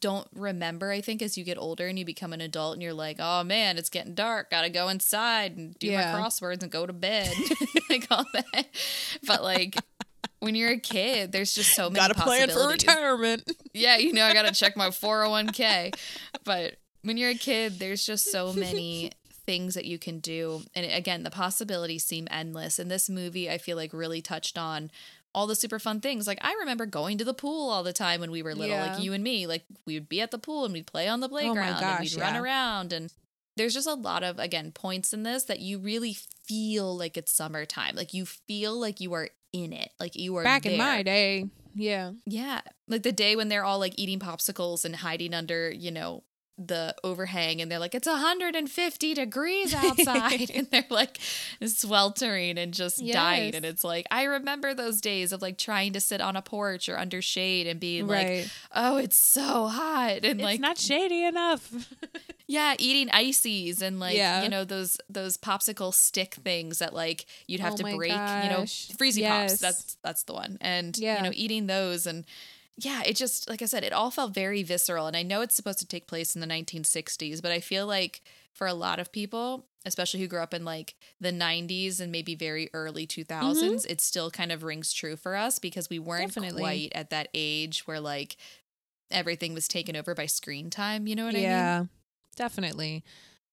[0.00, 2.92] don't remember i think as you get older and you become an adult and you're
[2.92, 4.50] like oh man it's getting dark.
[4.50, 6.12] Gotta go inside and do Yeah.
[6.12, 7.32] my crosswords and go to bed.
[7.90, 8.66] Like all that.
[9.26, 9.76] But like
[10.40, 13.50] when you're a kid there's just so many Got to plan for retirement.
[13.72, 15.94] yeah you know i gotta check my 401k
[16.44, 19.10] but when you're a kid there's just so many
[19.46, 20.60] things that you can do.
[20.74, 22.78] And again the possibilities seem endless.
[22.78, 24.90] And this movie i feel like really touched on
[25.34, 28.20] all the super fun things like i remember going to the pool all the time
[28.20, 28.92] when we were little Yeah.
[28.94, 31.20] like you and me like we would be at the pool and we'd play on
[31.20, 33.12] the oh playground and gosh, we'd run around and
[33.56, 37.32] there's just a lot of again points in this that you really feel like it's
[37.32, 41.02] summertime like you feel like you are in it like you are Back in my
[41.02, 41.46] day.
[41.74, 42.12] Yeah.
[42.26, 42.60] Yeah.
[42.88, 46.24] Like the day when they're all like eating popsicles and hiding under, you know,
[46.58, 50.50] the overhang and they're like, it's 150 degrees outside.
[50.50, 51.18] and they're like
[51.64, 53.14] sweltering and just yes.
[53.14, 53.54] dying.
[53.54, 56.88] And it's like, I remember those days of like trying to sit on a porch
[56.88, 58.42] or under shade and being right.
[58.42, 60.24] like, oh, it's so hot.
[60.24, 61.72] And it's like, not shady enough.
[62.46, 64.42] yeah, eating ices and like, yeah.
[64.42, 68.44] you know, those, those popsicle stick things that like you'd have oh to break, gosh.
[68.44, 69.52] you know, freezy yes.
[69.52, 69.60] pops.
[69.60, 70.58] That's, that's the one.
[70.60, 71.18] And, yeah.
[71.18, 72.24] you know, eating those and,
[72.80, 75.08] yeah, it just, like I said, it all felt very visceral.
[75.08, 78.22] And I know it's supposed to take place in the 1960s, but I feel like
[78.52, 82.36] for a lot of people, especially who grew up in like the 90s and maybe
[82.36, 83.76] very early 2000s, mm-hmm.
[83.88, 86.62] it still kind of rings true for us because we weren't Definitely.
[86.62, 88.36] quite at that age where like
[89.10, 91.08] everything was taken over by screen time.
[91.08, 91.50] You know what yeah, I mean?
[91.50, 91.84] Yeah,
[92.36, 93.04] definitely.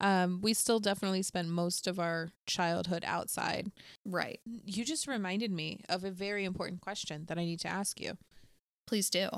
[0.02, 3.72] Um, we still definitely spent most of our childhood outside.
[4.06, 4.40] Right.
[4.46, 8.18] You just reminded me of a very important question that I need to ask you.
[8.88, 9.30] Please do.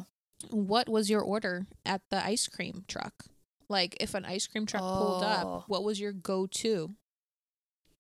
[0.50, 3.26] What was your order at the ice cream truck?
[3.70, 4.98] Like, if an ice cream truck oh.
[4.98, 5.64] pulled up, oh.
[5.68, 6.92] what was your go to?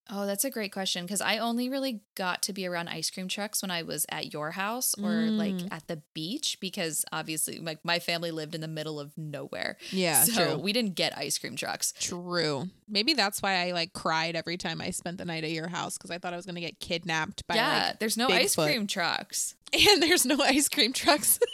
[0.09, 3.27] Oh, that's a great question because I only really got to be around ice cream
[3.27, 5.37] trucks when I was at your house or mm.
[5.37, 9.77] like at the beach because obviously like my family lived in the middle of nowhere.
[9.91, 10.57] Yeah, so true.
[10.57, 11.93] we didn't get ice cream trucks.
[11.99, 12.69] True.
[12.87, 15.97] Maybe that's why I like cried every time I spent the night at your house
[15.97, 17.87] because I thought I was gonna get kidnapped by yeah.
[17.87, 18.39] Like, there's no Bigfoot.
[18.39, 21.39] ice cream trucks, and there's no ice cream trucks.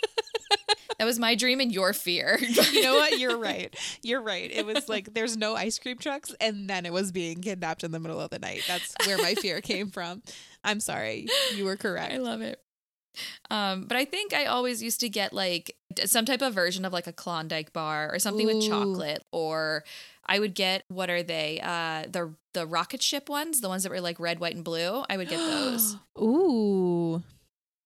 [0.99, 2.37] That was my dream and your fear.
[2.71, 3.19] you know what?
[3.19, 3.75] You're right.
[4.03, 4.49] You're right.
[4.51, 7.91] It was like there's no ice cream trucks, and then it was being kidnapped in
[7.91, 8.63] the middle of the night.
[8.67, 10.21] That's where my fear came from.
[10.63, 11.27] I'm sorry.
[11.55, 12.13] You were correct.
[12.13, 12.61] I love it.
[13.49, 16.93] Um, but I think I always used to get like some type of version of
[16.93, 18.55] like a Klondike bar or something Ooh.
[18.55, 19.83] with chocolate, or
[20.25, 21.59] I would get what are they?
[21.61, 25.03] Uh, the the rocket ship ones, the ones that were like red, white, and blue.
[25.09, 25.97] I would get those.
[26.19, 27.23] Ooh,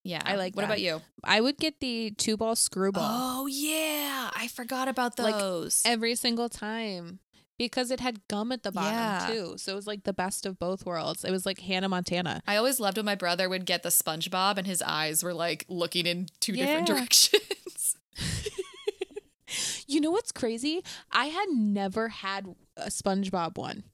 [0.07, 0.21] yeah.
[0.25, 0.67] I like What that.
[0.67, 1.01] about you?
[1.23, 3.03] I would get the two ball screwball.
[3.03, 4.31] Oh yeah.
[4.33, 5.81] I forgot about those.
[5.83, 7.19] Like every single time.
[7.57, 9.27] Because it had gum at the bottom yeah.
[9.27, 9.57] too.
[9.57, 11.23] So it was like the best of both worlds.
[11.23, 12.43] It was like Hannah Montana.
[12.45, 15.65] I always loved when my brother would get the SpongeBob and his eyes were like
[15.67, 16.65] looking in two yeah.
[16.65, 17.95] different directions.
[19.87, 20.83] you know what's crazy?
[21.11, 23.85] I had never had a SpongeBob one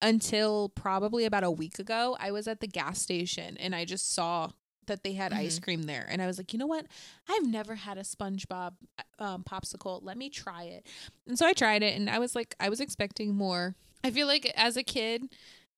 [0.00, 2.16] until probably about a week ago.
[2.20, 4.50] I was at the gas station and I just saw
[4.88, 5.42] that they had mm-hmm.
[5.42, 6.06] ice cream there.
[6.08, 6.86] And I was like, you know what?
[7.28, 8.74] I've never had a SpongeBob
[9.18, 10.00] um, popsicle.
[10.02, 10.86] Let me try it.
[11.26, 13.76] And so I tried it and I was like, I was expecting more.
[14.04, 15.24] I feel like as a kid,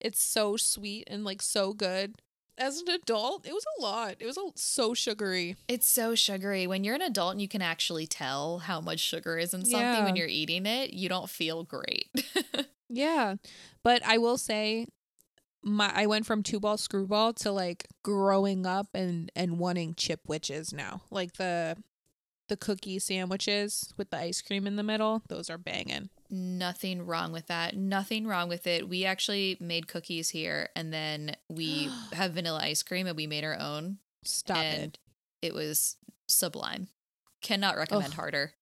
[0.01, 2.17] it's so sweet and like so good.
[2.59, 4.17] As an adult, it was a lot.
[4.19, 5.57] It was a, so sugary.
[5.67, 6.67] It's so sugary.
[6.67, 9.81] When you're an adult and you can actually tell how much sugar is in something
[9.81, 10.05] yeah.
[10.05, 12.09] when you're eating it, you don't feel great.
[12.91, 13.37] yeah.
[13.83, 14.89] But I will say
[15.63, 20.73] my I went from two ball screwball to like growing up and and wanting Chipwiches
[20.73, 21.03] now.
[21.11, 21.77] Like the
[22.49, 26.11] the cookie sandwiches with the ice cream in the middle, those are banging.
[26.31, 27.77] Nothing wrong with that.
[27.77, 28.89] Nothing wrong with it.
[28.89, 33.45] We actually made cookies here and then we have vanilla ice cream and we made
[33.45, 33.99] our own.
[34.25, 34.99] Stop it.
[35.43, 35.97] It was
[36.29, 36.89] sublime.
[37.41, 38.15] Cannot recommend Ugh.
[38.15, 38.53] harder.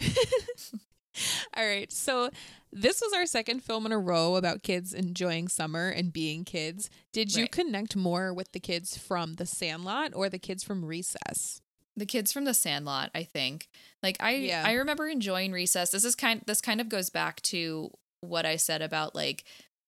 [1.56, 1.92] All right.
[1.92, 2.30] So
[2.72, 6.90] this was our second film in a row about kids enjoying summer and being kids.
[7.12, 7.52] Did you right.
[7.52, 11.60] connect more with the kids from The Sandlot or the kids from Recess?
[11.96, 13.68] The kids from The Sandlot, I think.
[14.02, 14.64] Like I yeah.
[14.66, 15.90] I remember enjoying Recess.
[15.90, 19.44] This is kind this kind of goes back to what I said about like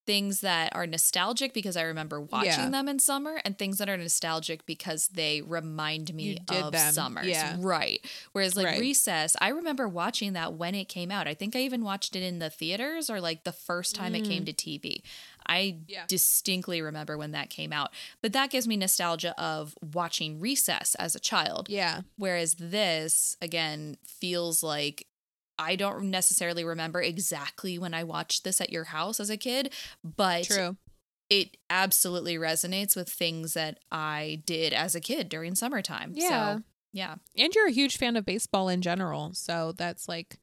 [0.07, 2.71] things that are nostalgic because I remember watching yeah.
[2.71, 6.93] them in summer and things that are nostalgic because they remind me of them.
[6.93, 7.27] summers.
[7.27, 7.57] Yeah.
[7.59, 8.01] Right.
[8.33, 8.81] Whereas like right.
[8.81, 11.27] Recess, I remember watching that when it came out.
[11.27, 14.21] I think I even watched it in the theaters or like the first time mm.
[14.21, 14.47] it came mm.
[14.47, 15.03] to TV.
[15.49, 16.05] I yeah.
[16.09, 17.91] distinctly remember when that came out.
[18.23, 21.69] But that gives me nostalgia of watching Recess as a child.
[21.69, 22.03] Yeah.
[22.17, 25.07] Whereas this, again, feels like
[25.59, 29.73] I don't necessarily remember exactly when I watched this at your house as a kid,
[30.05, 30.77] but True.
[31.31, 36.13] it absolutely resonates with things that I did as a kid during summertime.
[36.15, 36.57] Yeah.
[36.57, 37.15] So, yeah.
[37.37, 39.33] And you're a huge fan of baseball in general.
[39.35, 40.39] So that's like,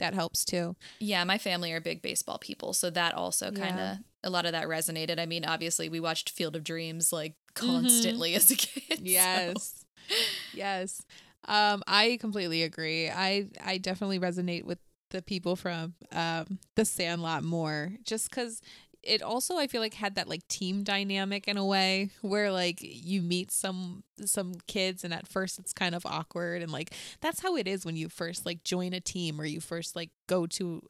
[0.00, 0.76] that helps too.
[0.98, 1.24] Yeah.
[1.24, 2.72] My family are big baseball people.
[2.72, 3.96] So that also kind of, yeah.
[4.24, 5.18] a lot of that resonated.
[5.18, 7.66] I mean, obviously, we watched Field of Dreams like mm-hmm.
[7.66, 8.36] constantly mm-hmm.
[8.36, 9.00] as a kid.
[9.00, 9.80] Yes.
[10.06, 10.14] So.
[10.52, 11.02] Yes.
[11.46, 13.10] Um, I completely agree.
[13.10, 14.78] I I definitely resonate with
[15.10, 18.60] the people from um the Sandlot more, just because
[19.02, 22.78] it also I feel like had that like team dynamic in a way where like
[22.80, 27.40] you meet some some kids and at first it's kind of awkward and like that's
[27.40, 30.46] how it is when you first like join a team or you first like go
[30.46, 30.82] to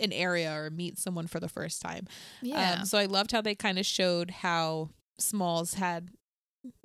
[0.00, 2.06] an area or meet someone for the first time.
[2.40, 2.78] Yeah.
[2.80, 6.10] Um, so I loved how they kind of showed how Smalls had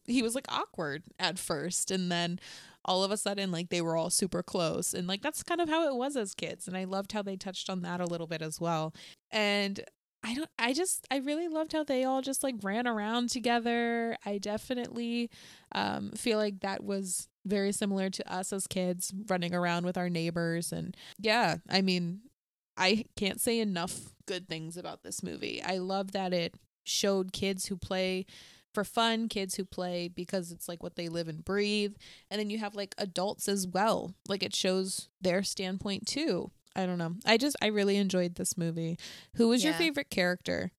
[0.06, 2.39] he was like awkward at first and then
[2.88, 5.69] all of a sudden like they were all super close and like that's kind of
[5.69, 8.28] how it was as kids and I loved how they touched on that a little
[8.28, 8.93] bit as well.
[9.32, 9.84] And
[10.23, 14.17] I don't I just I really loved how they all just like ran around together.
[14.26, 15.30] I definitely
[15.73, 20.10] um feel like that was very similar to us as kids running around with our
[20.10, 22.21] neighbors and yeah, I mean
[22.78, 25.62] I can't say enough good things about this movie.
[25.63, 28.26] I love that it showed kids who play
[28.78, 31.96] for fun, kids who play because it's like what they live and breathe.
[32.30, 34.13] And then you have like adults as well.
[34.28, 36.52] Like it shows their standpoint too.
[36.76, 37.16] I don't know.
[37.26, 39.00] I just I really enjoyed this movie.
[39.38, 40.70] Who was your favorite character?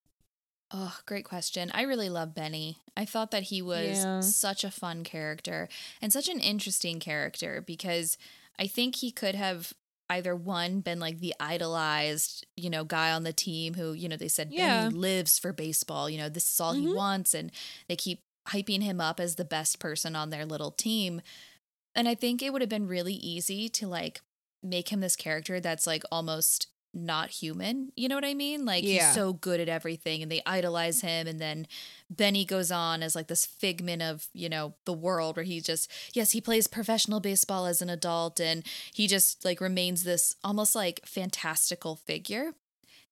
[0.71, 1.71] Oh, great question.
[1.73, 2.77] I really love Benny.
[2.95, 4.21] I thought that he was Yeah.
[4.21, 5.67] such a fun character
[6.01, 8.17] and such an interesting character because
[8.57, 9.73] I think he could have
[10.09, 14.17] either one been like the idolized, you know, guy on the team who, you know,
[14.17, 14.89] they said Yeah.
[14.89, 16.95] Benny lives for baseball, you know, this is all he Mhm.
[16.95, 17.51] wants and
[17.87, 21.21] they keep hyping him up as the best person on their little team.
[21.95, 24.21] And I think it would have been really easy to like
[24.63, 27.91] make him this character that's like almost not human.
[27.95, 28.65] You know what I mean?
[28.65, 29.07] Like Yeah.
[29.07, 31.67] he's so good at everything and they idolize him and then
[32.09, 35.91] Benny goes on as like this figment of, you know, the world where he just
[36.13, 40.75] yes, he plays professional baseball as an adult and he just like remains this almost
[40.75, 42.53] like fantastical figure.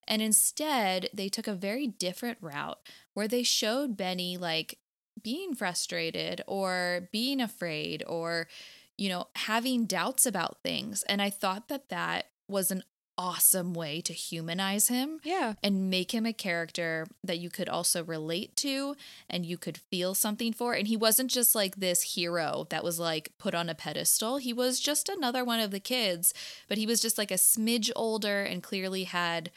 [0.06, 2.78] And instead, they took a very different route
[3.14, 4.78] where they showed Benny like
[5.22, 8.48] being frustrated or being afraid or
[8.96, 11.04] you know, having doubts about things.
[11.04, 12.82] And I thought that that was an
[13.18, 15.54] awesome way to humanize him Yeah.
[15.62, 18.94] and make him a character that you could also relate to
[19.28, 20.72] and you could feel something for.
[20.74, 24.36] And he wasn't just like this hero that was like put on a pedestal.
[24.36, 26.32] He was just another one of the kids,
[26.68, 29.50] but he was just like a smidge older and clearly had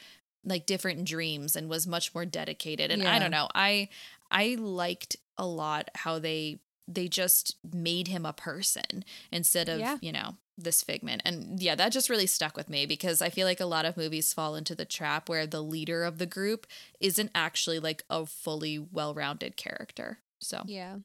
[0.44, 2.90] like different dreams and was much more dedicated.
[2.90, 3.46] And I don't know.
[3.54, 3.88] I
[4.28, 6.58] I liked a lot how they
[6.94, 9.98] they just made him a person instead of, Yeah.
[10.00, 11.22] you know, this figment.
[11.24, 13.96] And yeah, that just really stuck with me because I feel like a lot of
[13.96, 16.66] movies fall into the trap where the leader of the group
[17.00, 20.18] isn't actually like a fully well-rounded character.
[20.40, 20.96] So, Yeah.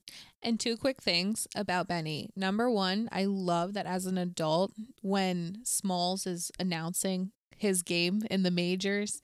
[0.42, 2.30] And two quick things about Benny.
[2.36, 4.72] Number one, I love that as an adult,
[5.02, 9.22] when Smalls is announcing his game in the majors,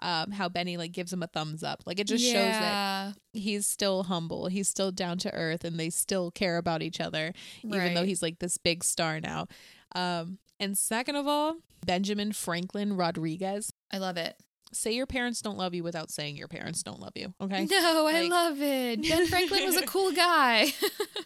[0.00, 1.82] um, how Benny like gives him a thumbs up.
[1.86, 5.90] Like it just shows that he's still humble, he's still down to earth, and they
[5.90, 7.32] still care about each other,
[7.62, 9.46] even though he's like this big star now.
[9.94, 13.72] Um, and second of all, Benjamin Franklin Rodriguez.
[13.92, 14.36] I love it.
[14.72, 17.32] Say your parents don't love you without saying your parents don't love you.
[17.40, 17.66] Okay.
[17.70, 19.02] No, I love it.
[19.08, 20.72] Ben Franklin was a cool guy.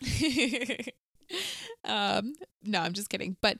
[1.84, 3.36] um, no, I'm just kidding.
[3.40, 3.58] But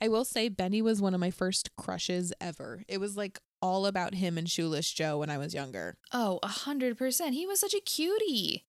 [0.00, 2.82] I will say Benny was one of my first crushes ever.
[2.88, 5.96] It was like all about him and Shoeless Joe when I was younger.
[6.12, 7.34] oh, a hundred percent.
[7.34, 8.66] He was such a cutie.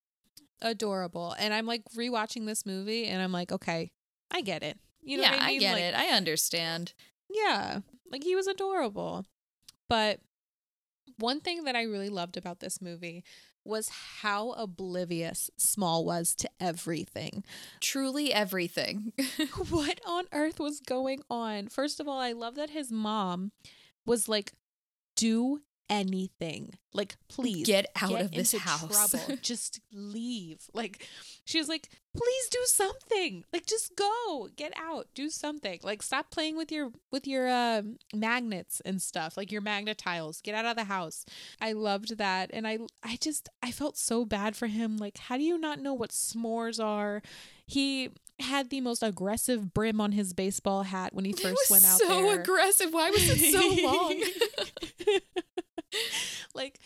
[0.61, 1.35] Adorable.
[1.37, 3.91] And I'm like rewatching this movie and I'm like, okay,
[4.31, 4.77] I get it.
[5.01, 5.59] You know yeah, what I mean?
[5.59, 5.95] get like, it.
[5.95, 6.93] I understand.
[7.29, 7.79] Yeah.
[8.09, 9.25] Like he was adorable.
[9.89, 10.21] But
[11.17, 13.23] one thing that I really loved about this movie
[13.65, 13.89] was
[14.21, 17.43] how oblivious Small was to everything.
[17.79, 19.13] Truly everything.
[19.69, 21.67] what on earth was going on?
[21.67, 23.51] First of all, I love that his mom
[24.05, 24.53] was like,
[25.23, 26.73] do anything.
[26.93, 29.09] Like, please Get out get of this house.
[29.11, 29.37] trouble.
[29.41, 30.59] just leave.
[30.73, 31.07] Like,
[31.45, 33.43] she was like, please do something.
[33.53, 34.49] Like, just go.
[34.55, 35.07] Get out.
[35.15, 35.79] Do something.
[35.83, 39.37] Like, stop playing with your with your um magnets and stuff.
[39.37, 40.41] Like your magnet tiles.
[40.41, 41.25] Get out of the house.
[41.61, 44.97] I loved that, and I I just I felt so bad for him.
[44.97, 47.21] Like, how do you not know what s'mores are?
[47.65, 48.09] He
[48.43, 52.07] had the most aggressive brim on his baseball hat when he first went out so
[52.07, 52.39] there.
[52.39, 52.93] aggressive.
[52.93, 55.19] Why was it so long?
[56.55, 56.79] like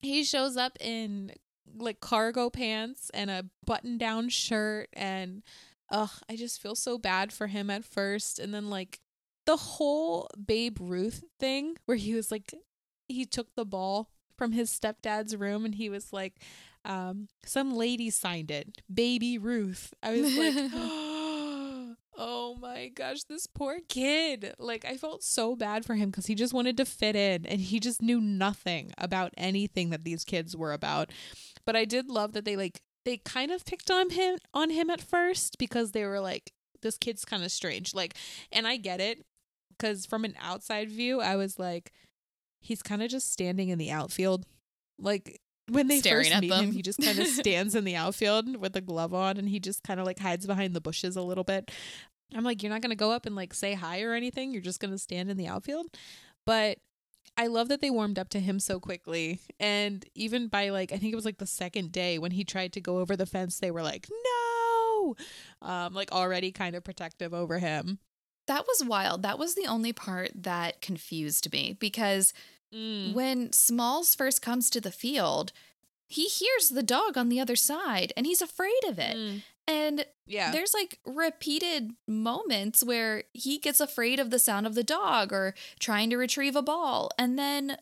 [0.00, 1.32] he shows up in
[1.76, 5.42] like cargo pants and a button down shirt and
[5.90, 9.00] ugh, I just feel so bad for him at first and then like
[9.46, 12.54] the whole Babe Ruth thing where he was like
[13.08, 16.40] he took the ball from his stepdad's room and he was like
[16.84, 19.92] um some lady signed it baby ruth.
[20.02, 20.54] I was like
[22.18, 24.54] oh my gosh this poor kid.
[24.58, 27.60] Like i felt so bad for him because he just wanted to fit in and
[27.60, 31.10] he just knew nothing about anything that these kids were about.
[31.64, 34.88] But i did love that they like they kind of picked on him on him
[34.90, 36.52] at first because they were like
[36.82, 37.94] this kid's kind of strange.
[37.94, 38.14] Like
[38.50, 39.24] and i get it
[39.70, 41.92] because from an outside view i was like
[42.62, 44.46] he's kind of just standing in the outfield.
[44.98, 46.64] Like when they first meet them.
[46.64, 49.60] him he just kind of stands in the outfield with a glove on and he
[49.60, 51.70] just kind of like hides behind the bushes a little bit
[52.34, 54.62] i'm like you're not going to go up and like say hi or anything you're
[54.62, 55.86] just going to stand in the outfield
[56.44, 56.78] but
[57.36, 59.40] I love that they warmed up to him so quickly.
[59.58, 62.72] And even by like, I think it was like the second day when he tried
[62.74, 65.14] to go over the fence, they were like, no,
[65.62, 67.98] um, like already kind of protective over him.
[68.48, 69.22] That was wild.
[69.22, 72.34] That was the only part that confused me because
[72.74, 73.12] Mm.
[73.12, 75.52] when Smalls first comes to the field,
[76.06, 79.16] he hears the dog on the other side and he's afraid of it.
[79.16, 79.42] Mm.
[79.68, 80.50] And Yeah.
[80.52, 85.54] there's like repeated moments where he gets afraid of the sound of the dog or
[85.80, 87.10] trying to retrieve a ball.
[87.18, 87.76] And then,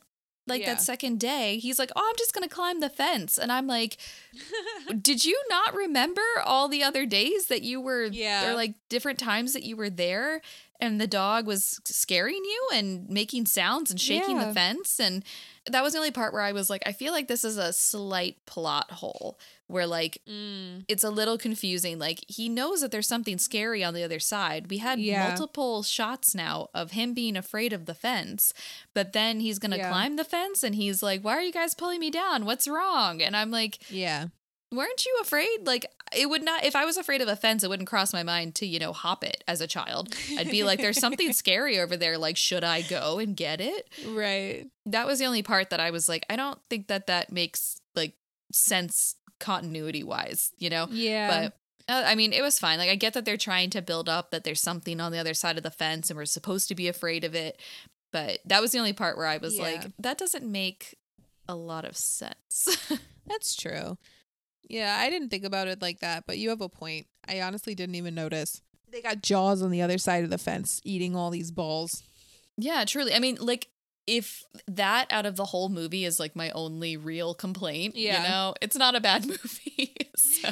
[0.47, 0.74] like Yeah.
[0.74, 3.38] that second day, he's like, Oh, I'm just going to climb the fence.
[3.38, 3.97] And I'm like,
[5.01, 8.51] Did you not remember all the other days that you were, Yeah.
[8.51, 10.43] or like different times that you were there?
[10.80, 14.46] And the dog was scaring you and making sounds and shaking Yeah.
[14.46, 14.98] the fence.
[14.98, 15.24] And
[15.66, 17.72] that was the only part where I was like, I feel like this is a
[17.72, 20.84] slight plot hole where, like, Mm.
[20.88, 21.98] it's a little confusing.
[21.98, 24.68] Like he knows that there's something scary on the other side.
[24.70, 25.28] We had Yeah.
[25.28, 28.52] multiple shots now of him being afraid of the fence,
[28.94, 29.88] but then he's gonna Yeah.
[29.90, 32.44] climb the fence and he's like, "Why are you guys pulling me down?
[32.46, 34.28] What's wrong?" And I'm like, Yeah.
[34.72, 36.64] "Weren't you afraid?" Like it would not.
[36.64, 38.92] If I was afraid of a fence, it wouldn't cross my mind to you know
[38.92, 40.14] hop it as a child.
[40.38, 42.18] I'd be like, "There's something scary over there.
[42.18, 44.66] Like, should I go and get it?" Right.
[44.86, 47.80] that was the only part that I was like, I don't think that that makes
[47.94, 48.14] like
[48.52, 50.86] sense continuity wise, you know?
[50.90, 51.28] Yeah.
[51.88, 52.78] But uh, I mean, it was fine.
[52.78, 55.34] Like, I get that they're trying to build up that there's something on the other
[55.34, 57.58] side of the fence and we're supposed to be afraid of it.
[58.12, 59.62] But that was the only part where I was Yeah.
[59.62, 60.96] like, that doesn't make
[61.48, 62.88] a lot of sense.
[63.26, 63.96] That's true.
[64.68, 67.06] Yeah, I didn't think about it like that, but you have a point.
[67.28, 68.61] I honestly didn't even notice.
[68.90, 72.02] They got jaws on the other side of the fence eating all these balls.
[72.56, 73.14] yeah, truly.
[73.14, 73.68] I mean, like,
[74.06, 78.22] if that out of the whole movie is like my only real complaint, Yeah.
[78.22, 79.94] you know, it's not a bad movie.
[80.16, 80.50] so.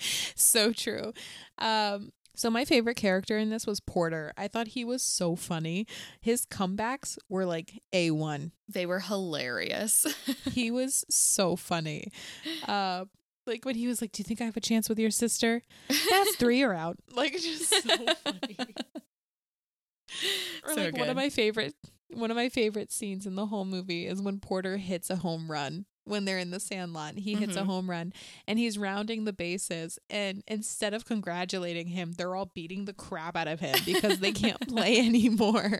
[0.36, 1.12] so true.
[1.58, 4.32] Um, so my favorite character in this was Porter.
[4.36, 5.86] I thought he was so funny.
[6.20, 8.52] His comebacks were like A1.
[8.68, 10.06] They were hilarious.
[10.52, 12.12] He was so funny.
[12.66, 13.06] Uh,
[13.46, 15.62] like when he was like, "Do you think I have a chance with your sister?"
[15.88, 16.96] That's three or out.
[17.14, 18.56] Like just so funny.
[20.64, 21.74] Or So like one of my favorite
[22.12, 25.50] one of my favorite scenes in the whole movie is when Porter hits a home
[25.50, 27.14] run when they're in the sandlot.
[27.14, 27.66] He hits a Mhm.
[27.66, 28.12] home run
[28.48, 33.36] and he's rounding the bases and instead of congratulating him, they're all beating the crap
[33.36, 35.78] out of him because they can't play anymore.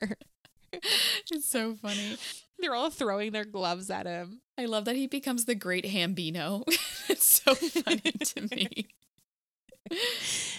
[0.73, 2.17] it's so funny.
[2.59, 4.41] They're all throwing their gloves at him.
[4.57, 6.63] I love that he becomes the great Hambino.
[7.09, 8.87] it's so funny to me.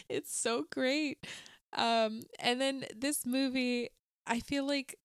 [0.09, 1.25] it's so great.
[1.75, 3.89] Um and then this movie
[4.27, 4.97] I feel like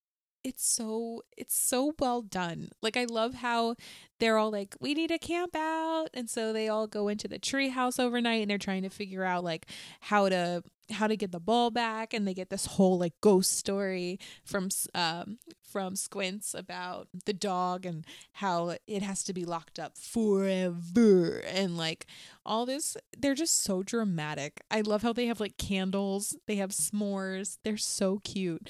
[0.43, 2.69] it's so it's so well done.
[2.81, 3.75] Like I love how
[4.19, 7.39] they're all like we need to camp out and so they all go into the
[7.39, 9.67] tree house overnight and they're trying to figure out like
[10.01, 13.57] how to how to get the ball back and they get this whole like ghost
[13.57, 19.77] story from um from Squints about the dog and how it has to be locked
[19.77, 22.07] up forever and like
[22.45, 24.61] all this they're just so dramatic.
[24.71, 27.57] I love how they have like candles, they have s'mores.
[27.63, 28.69] They're so cute.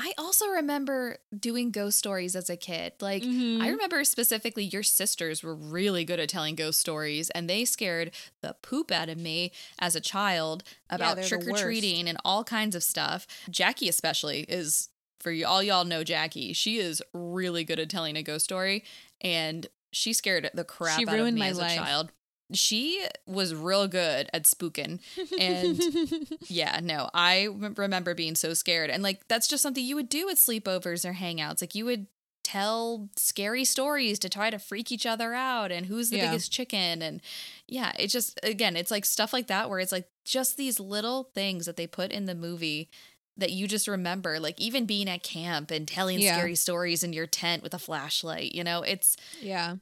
[0.00, 2.92] I also remember doing ghost stories as a kid.
[3.00, 3.60] Like, Mhm.
[3.60, 8.12] I remember specifically your sisters were really good at telling ghost stories, and they scared
[8.40, 12.44] the poop out of me as a child about they're trick or treating and all
[12.44, 13.26] kinds of stuff.
[13.50, 14.88] Jackie, especially, is
[15.18, 16.52] for you, all y'all know Jackie.
[16.52, 18.84] She is really good at telling a ghost story,
[19.20, 21.72] and she scared the crap She out of me as life.
[21.72, 22.12] a child.
[22.52, 25.00] She was real good at spooking.
[25.38, 28.90] And yeah, no, I remember being so scared.
[28.90, 31.60] And like, that's just something you would do at sleepovers or hangouts.
[31.60, 32.06] Like, you would
[32.44, 36.30] tell scary stories to try to freak each other out and who's the Yeah.
[36.30, 37.02] biggest chicken.
[37.02, 37.20] And
[37.66, 41.24] yeah, it just, again, it's like stuff like that where it's like just these little
[41.34, 42.88] things that they put in the movie
[43.36, 44.40] that you just remember.
[44.40, 46.36] Like, even being at camp and telling Yeah.
[46.36, 49.76] scary stories in your tent with a flashlight, you know, it's, yeah.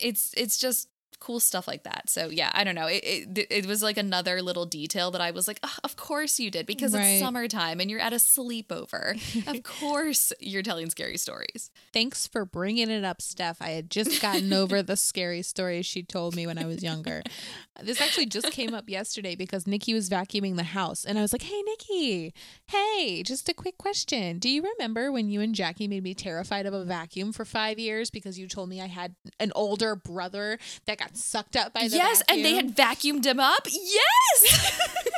[0.00, 0.88] it's it's just
[1.20, 2.08] cool stuff like that.
[2.08, 2.86] So yeah, I don't know.
[2.86, 6.38] It it, it was like another little detail that I was like, "Ugh, of course
[6.40, 7.04] you did because Right.
[7.04, 9.16] it's summertime and you're at a sleepover.
[9.46, 11.70] of course you're telling scary stories.
[11.92, 13.60] Thanks for bringing it up, Steph.
[13.60, 17.22] I had just gotten over the scary stories she told me when I was younger.
[17.80, 21.04] This actually just came up yesterday because Nikki was vacuuming the house.
[21.04, 22.34] And I was like, hey, Nikki,
[22.66, 24.40] hey, just a quick question.
[24.40, 27.78] Do you remember when you and Jackie made me terrified of a vacuum for five
[27.78, 31.88] years because you told me I had an older brother that got sucked up by
[31.88, 33.66] the yes, and they had vacuumed him up.
[33.70, 34.80] Yes.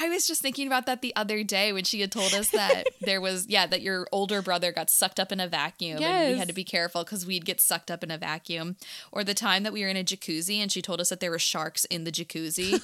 [0.00, 2.84] I was just thinking about that the other day when she had told us that
[3.00, 6.38] there was, yeah, that your older brother got sucked up in a vacuum and we
[6.38, 8.76] had to be careful because we'd get sucked up in a vacuum.
[9.12, 11.30] Or the time that we were in a jacuzzi and she told us that there
[11.30, 12.80] were sharks in the jacuzzi.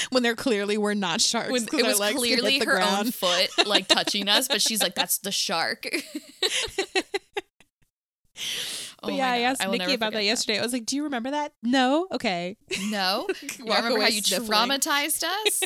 [0.10, 1.50] when there clearly were not sharks.
[1.50, 4.82] When it was legs could hit clearly her own foot like touching us, but she's
[4.82, 5.86] like, "That's the shark."
[9.02, 10.58] But Oh yeah, I asked will Nikki about that yesterday.
[10.58, 12.06] I was like, "Do you remember that?" No.
[12.12, 12.56] Okay.
[12.90, 13.26] No,
[13.58, 14.50] you remember how you sniffling.
[14.50, 15.62] traumatized us?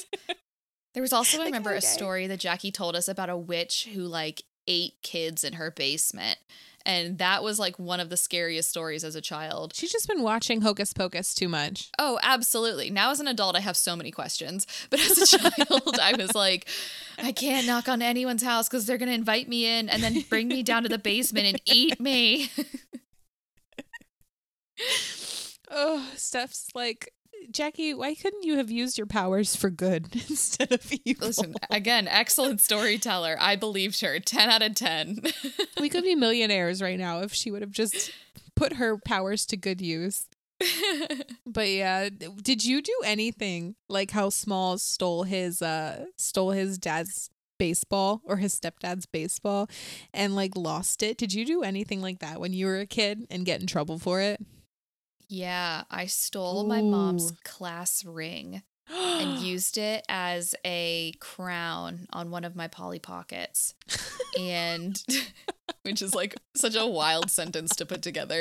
[0.95, 1.79] There was also, I Like, remember, okay.
[1.79, 5.71] a story that Jackie told us about a witch who like ate kids in her
[5.71, 6.39] basement.
[6.87, 9.75] And that was like one of the scariest stories as a child.
[9.75, 11.91] She's just been watching Hocus Pocus too much.
[11.99, 12.91] Oh, absolutely.
[12.91, 14.67] Now, as an adult, I have so many questions.
[14.91, 16.69] But as a child, I was like,
[17.17, 20.21] I can't knock on anyone's house because they're going to invite me in and then
[20.29, 22.51] bring me down to the basement and eat me.
[25.71, 27.13] Oh, Steph's like,
[27.51, 31.29] Jackie, why couldn't you have used your powers for good instead of evil?
[31.29, 33.37] Listen, again, excellent storyteller.
[33.39, 34.19] I believed her.
[34.19, 35.21] 10 out of 10.
[35.81, 38.13] we could be millionaires right now if she would have just
[38.55, 40.27] put her powers to good use.
[41.47, 47.31] But yeah, did you do anything like how Small stole his uh stole his dad's
[47.59, 49.69] baseball or his stepdad's baseball
[50.13, 51.17] and like lost it?
[51.17, 54.01] Did you do anything like that when you were a kid and get in trouble
[54.01, 54.41] for it?
[55.29, 62.45] Yeah, I stole my mom's class ring and used it as a crown on one
[62.45, 63.75] of my Polly Pockets.
[64.39, 65.03] and
[65.83, 68.41] which is like such a wild sentence to put together.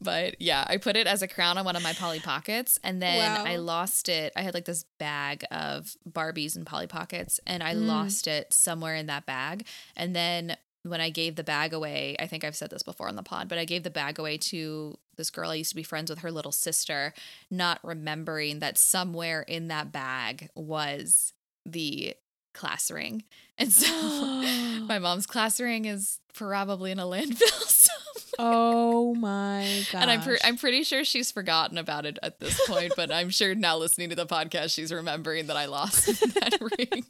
[0.00, 3.00] But yeah, I put it as a crown on one of my Polly Pockets and
[3.00, 3.44] then Wow.
[3.46, 4.32] I lost it.
[4.36, 7.86] I had like this bag of Barbies and Polly Pockets and I Mm.
[7.86, 9.66] lost it somewhere in that bag.
[9.96, 13.16] And then when I gave the bag away, I think I've said this before on
[13.16, 15.82] the pod, but I gave the bag away to this girl I used to be
[15.82, 17.12] friends with, her little sister,
[17.50, 21.34] not remembering that somewhere in that bag was
[21.66, 22.14] the
[22.54, 23.24] class ring.
[23.60, 23.88] And so
[24.86, 28.38] my mom's class ring is probably in a landfill oh somewhere.
[28.38, 30.02] oh my god.
[30.02, 33.30] And I'm pre- I'm pretty sure she's forgotten about it at this point, but I'm
[33.30, 37.04] sure now listening to the podcast she's remembering that I lost that ring.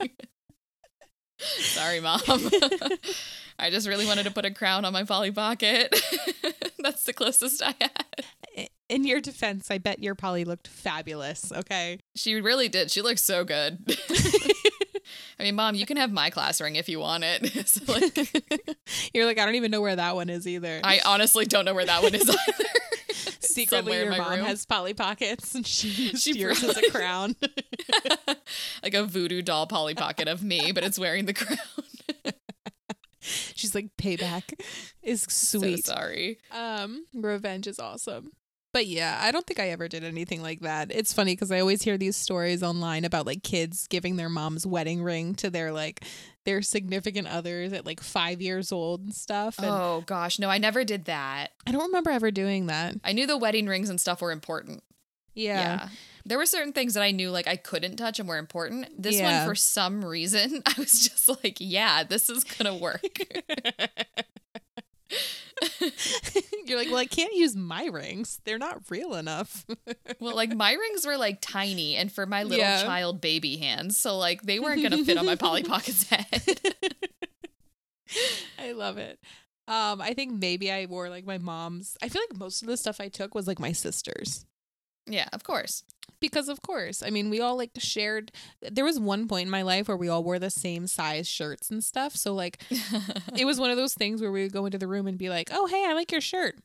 [1.60, 2.20] Sorry, mom.
[3.58, 5.94] I just really wanted to put a crown on my Polly Pocket.
[6.78, 8.68] That's the closest I had.
[8.88, 11.98] in your defense, I bet your Polly looked fabulous, okay?
[12.14, 12.90] She really did.
[12.90, 13.78] She looks so good.
[15.40, 17.68] I mean, mom, you can have my class ring if you want it.
[17.68, 18.16] So, like,
[19.12, 20.80] You're like, I don't even know where that one is either.
[20.82, 22.64] I honestly don't know where that one is either.
[23.58, 24.46] Secretly, your mom room.
[24.46, 27.36] has Polly Pockets and she She yours as a crown.
[28.82, 31.58] like a voodoo doll Polly Pocket of me, but it's wearing the crown.
[33.20, 34.58] She's like, payback
[35.02, 35.84] is sweet.
[35.84, 36.38] So sorry.
[36.50, 38.30] Um, revenge is awesome.
[38.78, 40.92] But yeah, I don't think I ever did anything like that.
[40.92, 44.64] It's funny because I always hear these stories online about like kids giving their mom's
[44.64, 46.04] wedding ring to their like
[46.44, 49.58] their significant others at like five years old and stuff.
[49.58, 51.48] And Oh gosh, no, I never did that.
[51.66, 52.94] I don't remember ever doing that.
[53.02, 54.84] I knew the wedding rings and stuff were important.
[55.34, 55.58] Yeah.
[55.60, 55.88] Yeah.
[56.24, 59.02] There were certain things that I knew like I couldn't touch and were important.
[59.02, 59.40] This Yeah.
[59.40, 63.02] one for some reason, I was just like, yeah, this is going to work.
[66.66, 68.40] You're like, well, I can't use my rings.
[68.44, 69.64] They're not real enough.
[70.20, 72.82] well, like my rings were like tiny and for my little Yeah.
[72.82, 76.60] child baby hands, so like they weren't going to fit on my Polly Pocket's head.
[78.58, 79.18] I love it.
[79.66, 81.96] Um, I think maybe I wore like my mom's.
[82.02, 84.46] I feel like most of the stuff I took was like my sister's.
[85.08, 85.84] Yeah, of course.
[86.20, 88.32] Because of course, I mean, we all like shared.
[88.60, 91.70] There was one point in my life where we all wore the same size shirts
[91.70, 92.16] and stuff.
[92.16, 92.60] So like,
[93.36, 95.28] it was one of those things where we would go into the room and be
[95.28, 96.56] like, "Oh, hey, I like your shirt.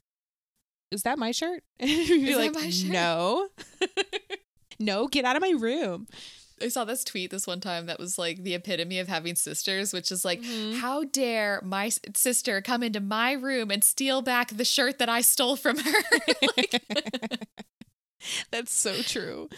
[0.92, 2.92] Is that my shirt?" And we'd be Is that like, my shirt?
[2.92, 3.48] "No,
[4.80, 6.08] no, get out of my room."
[6.62, 9.92] I saw this tweet this one time that was like the epitome of having sisters,
[9.92, 10.80] which is like, Mhm.
[10.80, 15.22] how dare my sister come into my room and steal back the shirt that I
[15.22, 16.04] stole from her?
[16.56, 16.82] Like-
[18.52, 19.50] That's so true.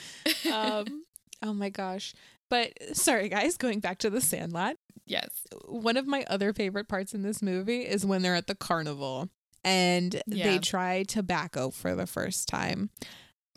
[0.51, 1.05] Um,
[1.43, 2.13] oh my gosh.
[2.49, 4.78] But sorry, guys, going back to the Sandlot.
[5.05, 5.30] yes.
[5.68, 9.30] One of my other favorite parts in this movie is when they're at the carnival
[9.63, 10.45] and Yeah.
[10.51, 12.91] they try tobacco for the first time.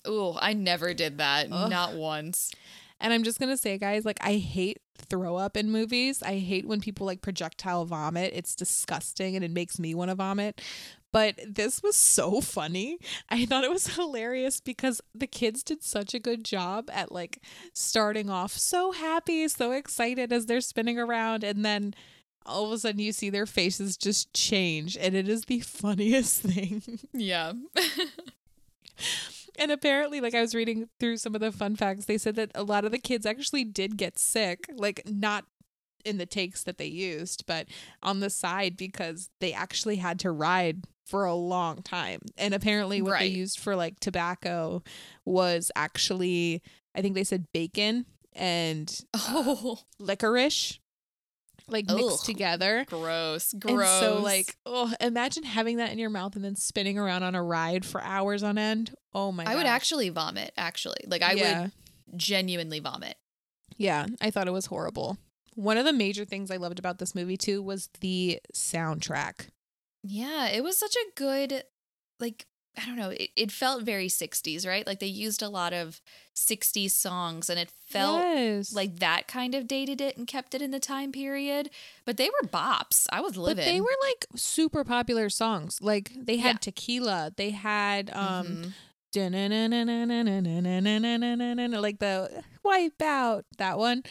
[0.07, 1.49] Ooh, I never did that.
[1.53, 1.69] Ugh.
[1.71, 2.51] Not once.
[3.01, 6.23] And I'm just going to say, guys, like, I hate throw up in movies.
[6.23, 8.33] I hate when people like projectile vomit.
[8.35, 10.61] It's disgusting and it makes me want to vomit.
[11.13, 12.99] But this was so funny.
[13.31, 17.41] I thought it was hilarious because the kids did such a good job at like
[17.73, 21.45] starting off so happy, so excited as they're spinning around.
[21.45, 21.95] And then
[22.45, 24.97] all of a sudden you see their faces just change.
[24.97, 26.83] And it is the funniest thing.
[27.13, 27.53] Yeah.
[29.59, 32.53] And apparently, like I was reading through some of the fun facts, they said that
[32.55, 35.47] a lot of the kids actually did get sick, like not
[36.05, 37.67] in the takes that they used, but
[38.03, 42.21] on the side because they actually had to ride for a long time.
[42.37, 44.83] And apparently, what they used for like tobacco
[45.25, 46.63] was actually,
[46.95, 48.05] I think they said bacon.
[48.35, 50.79] and Oh, licorice
[51.71, 52.25] like mixed Ugh.
[52.25, 52.87] together.
[52.89, 54.01] gross, And gross.
[54.01, 57.43] so like, oh, imagine having that in your mouth and then spinning around on a
[57.43, 58.95] ride for hours on end.
[59.13, 59.53] Oh my God.
[59.53, 60.53] I would actually vomit.
[60.57, 61.63] Actually, like I yeah.
[61.63, 61.73] would
[62.17, 63.17] genuinely vomit.
[63.77, 65.19] Yeah, I thought it was horrible.
[65.59, 69.49] One of the major things I loved about this movie too was the soundtrack.
[70.05, 71.65] Yeah, it was such a good,
[72.21, 72.47] like,
[72.81, 74.87] I don't know, it, it felt very 60s, right?
[74.87, 76.01] Like they used a lot of
[76.37, 78.73] 60s songs and it felt yes.
[78.73, 81.71] like that kind of dated it and kept it in the time period.
[82.05, 83.09] But they were bops.
[83.11, 83.57] I was living.
[83.57, 85.81] but they were like super popular songs.
[85.83, 86.71] Like they had Yeah.
[86.71, 88.73] Tequila, they had um Mhm.
[91.83, 94.05] like the Wipe Out, that one.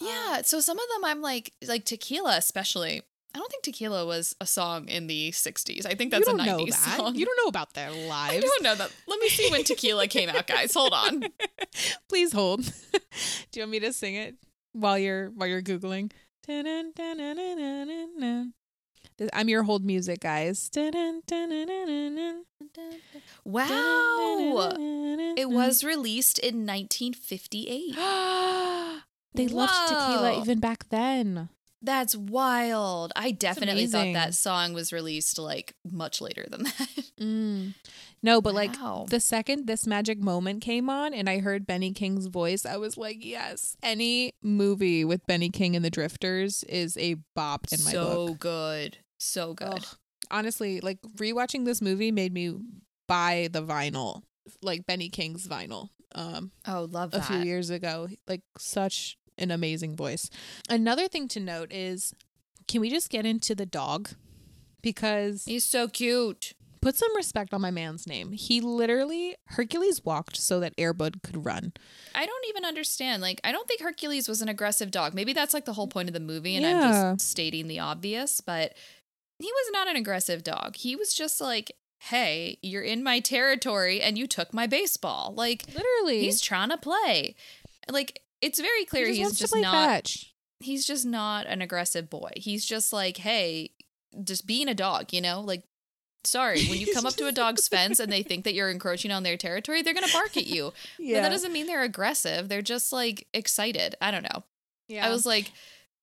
[0.00, 3.02] Um, yeah, so some of them I'm like, like Tequila, especially.
[3.34, 5.84] I don't think Tequila was a song in the 60s.
[5.84, 6.96] I think that's a 90s know that.
[6.96, 7.16] song.
[7.16, 8.36] You don't know about their lives.
[8.38, 8.90] I don't know that.
[9.06, 10.72] Let me see when Tequila came out, guys.
[10.72, 11.22] Hold on.
[12.08, 12.64] Please hold.
[12.92, 13.00] Do
[13.52, 14.36] you want me to sing it
[14.72, 16.12] while you're while you're googling?
[19.34, 20.70] I'm your hold music, guys.
[23.44, 24.72] Wow.
[25.36, 27.96] It was released in 1958.
[29.36, 31.48] they loved tequila even back then.
[31.82, 33.12] That's wild.
[33.14, 36.88] I definitely thought that song was released like much later than that.
[37.18, 37.72] Mm.
[38.22, 38.74] No, but like
[39.08, 42.98] the second this magic moment came on and I heard Benny King's voice, I was
[42.98, 47.90] like, yes, any movie with Benny King and the Drifters is a bop in my
[47.92, 48.38] so book.
[48.40, 48.98] good.
[49.18, 49.68] So good.
[49.78, 49.84] Ugh.
[50.30, 52.54] Honestly, like rewatching this movie made me
[53.08, 54.20] buy the vinyl,
[54.60, 55.88] like Benny King's vinyl.
[56.14, 58.08] Um, Oh, love a few years ago.
[58.28, 60.30] Like such an amazing voice.
[60.68, 62.14] Another thing to note is
[62.68, 64.10] can we just get into the dog?
[64.82, 66.52] Because He's so cute.
[66.80, 68.32] put some respect on my man's name.
[68.32, 71.72] He literally Hercules walked so that Air Bud could run.
[72.14, 73.22] I don't even understand.
[73.22, 75.14] Like, I don't think Hercules was an aggressive dog.
[75.14, 78.40] Maybe that's like the whole point of the movie, and I'm just stating the obvious,
[78.40, 78.74] but
[79.38, 80.76] he was not an aggressive dog.
[80.76, 85.34] He was just like, hey, you're in my territory and you took my baseball.
[85.36, 86.20] Like, Literally.
[86.20, 87.34] he's trying to play.
[87.90, 90.32] Like, it's very clear he just he's just not fetch.
[90.60, 92.30] he's just not an aggressive boy.
[92.36, 93.70] He's just like, hey,
[94.24, 95.40] just being a dog, you know?
[95.40, 95.62] Like,
[96.24, 99.10] sorry, when you come up to a dog's fence and they think that you're encroaching
[99.10, 100.72] on their territory, they're going to bark at you.
[100.96, 101.22] But Yeah.
[101.22, 102.48] that doesn't mean they're aggressive.
[102.48, 103.94] They're just like excited.
[104.00, 104.44] I don't know.
[104.88, 105.06] yeah.
[105.06, 105.52] I was like,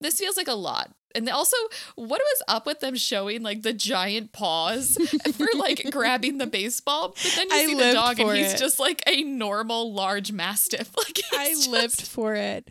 [0.01, 0.91] this feels like a lot.
[1.15, 1.57] And also,
[1.95, 4.97] what was up with them showing like the giant paws
[5.33, 7.09] for like grabbing the baseball?
[7.09, 8.57] But then you I see the dog and he's it.
[8.57, 10.91] just like a normal large mastiff.
[10.97, 12.67] Like I he's lived for it.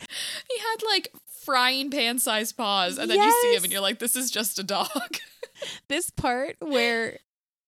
[0.48, 1.12] he had like
[1.44, 4.58] frying pan sized paws, and then you see him and you're like, this is just
[4.58, 4.88] a dog.
[5.86, 7.18] This part where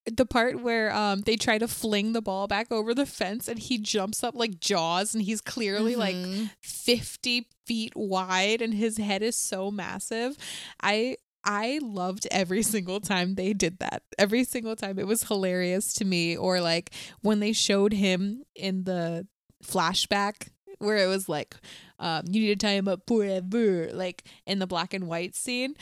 [0.06, 3.58] the part where um they try to fling the ball back over the fence and
[3.58, 6.50] he jumps up like jaws and he's clearly like Mhm.
[6.60, 10.36] 50 feet wide and his head is so massive.
[10.82, 14.02] I I loved every single time they did that.
[14.18, 16.90] Every single time it was hilarious to me or like
[17.22, 19.26] when they showed him in the
[19.64, 20.48] flashback
[20.78, 21.54] where it was like
[21.98, 25.74] um you need to tie him up forever like in the black and white scene.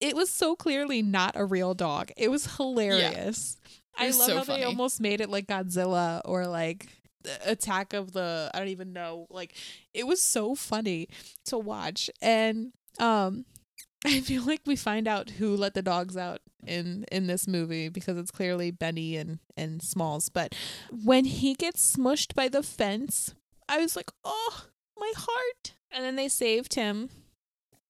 [0.00, 2.10] It was so clearly not a real dog.
[2.16, 3.56] It was hilarious.
[3.64, 4.60] It I love so how funny.
[4.60, 6.86] they almost made it like Godzilla or like
[7.22, 9.26] the Attack of the I don't even know.
[9.30, 9.54] Like
[9.92, 11.08] it was so funny
[11.46, 12.10] to watch.
[12.22, 13.44] And um
[14.04, 17.88] I feel like we find out who let the dogs out in in this movie
[17.88, 20.28] because it's clearly Benny and and Smalls.
[20.28, 20.54] But
[21.04, 23.34] when he gets smushed by the fence,
[23.68, 27.10] I was like, "Oh, my heart." And then they saved him.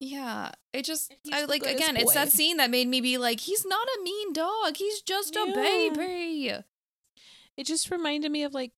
[0.01, 1.97] Yeah, it just I like again.
[1.97, 4.77] It's that scene that made me be like, he's not a mean dog.
[4.77, 6.55] He's just a baby.
[7.57, 8.73] It just reminded me of like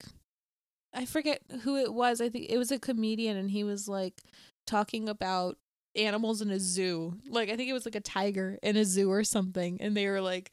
[0.94, 2.20] I forget who it was.
[2.20, 4.22] I think it was a comedian and he was like
[4.66, 5.58] talking about
[5.94, 7.18] animals in a zoo.
[7.28, 10.08] Like I think it was like a tiger in a zoo or something and they
[10.08, 10.52] were like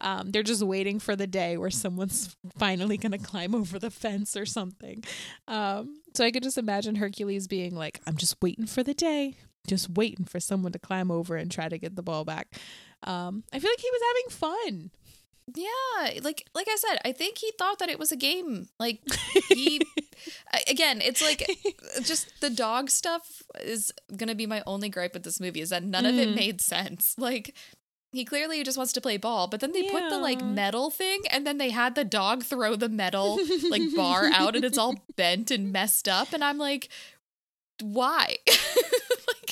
[0.00, 3.90] um they're just waiting for the day where someone's finally going to climb over the
[3.90, 5.02] fence or something.
[5.48, 9.36] Um so I could just imagine Hercules being like I'm just waiting for the day.
[9.66, 12.48] Just waiting for someone to climb over and try to get the ball back.
[13.02, 14.90] Um I feel like he was having fun.
[15.54, 18.68] Yeah, like like I said, I think he thought that it was a game.
[18.78, 19.00] Like
[19.50, 19.80] he
[20.68, 21.46] again, it's like
[22.02, 25.82] just the dog stuff is gonna be my only gripe with this movie is that
[25.82, 26.34] none of it Mhm.
[26.34, 27.14] made sense.
[27.18, 27.54] Like
[28.10, 31.20] he clearly just wants to play ball, but then they put the like metal thing
[31.30, 33.38] and then they had the dog throw the metal
[33.68, 36.88] like bar out and it's all bent and messed up and I'm like
[37.82, 38.36] why?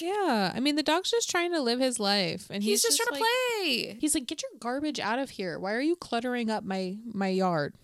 [0.02, 3.00] Yeah, I mean the dog's just trying to live his life, and he's, he's, just,
[3.08, 3.98] trying like- to play.
[4.00, 5.58] He's like, "Get your garbage out of here!
[5.58, 7.74] Why are you cluttering up my my yard?"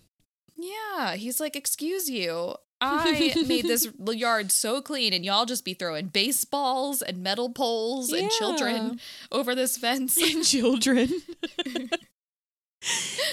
[0.57, 2.55] Yeah, he's like, "Excuse you.
[2.81, 8.11] I made this yard so clean, and y'all just be throwing baseballs and metal poles
[8.11, 8.99] and children
[9.31, 10.17] over this fence.
[10.21, 11.09] and children.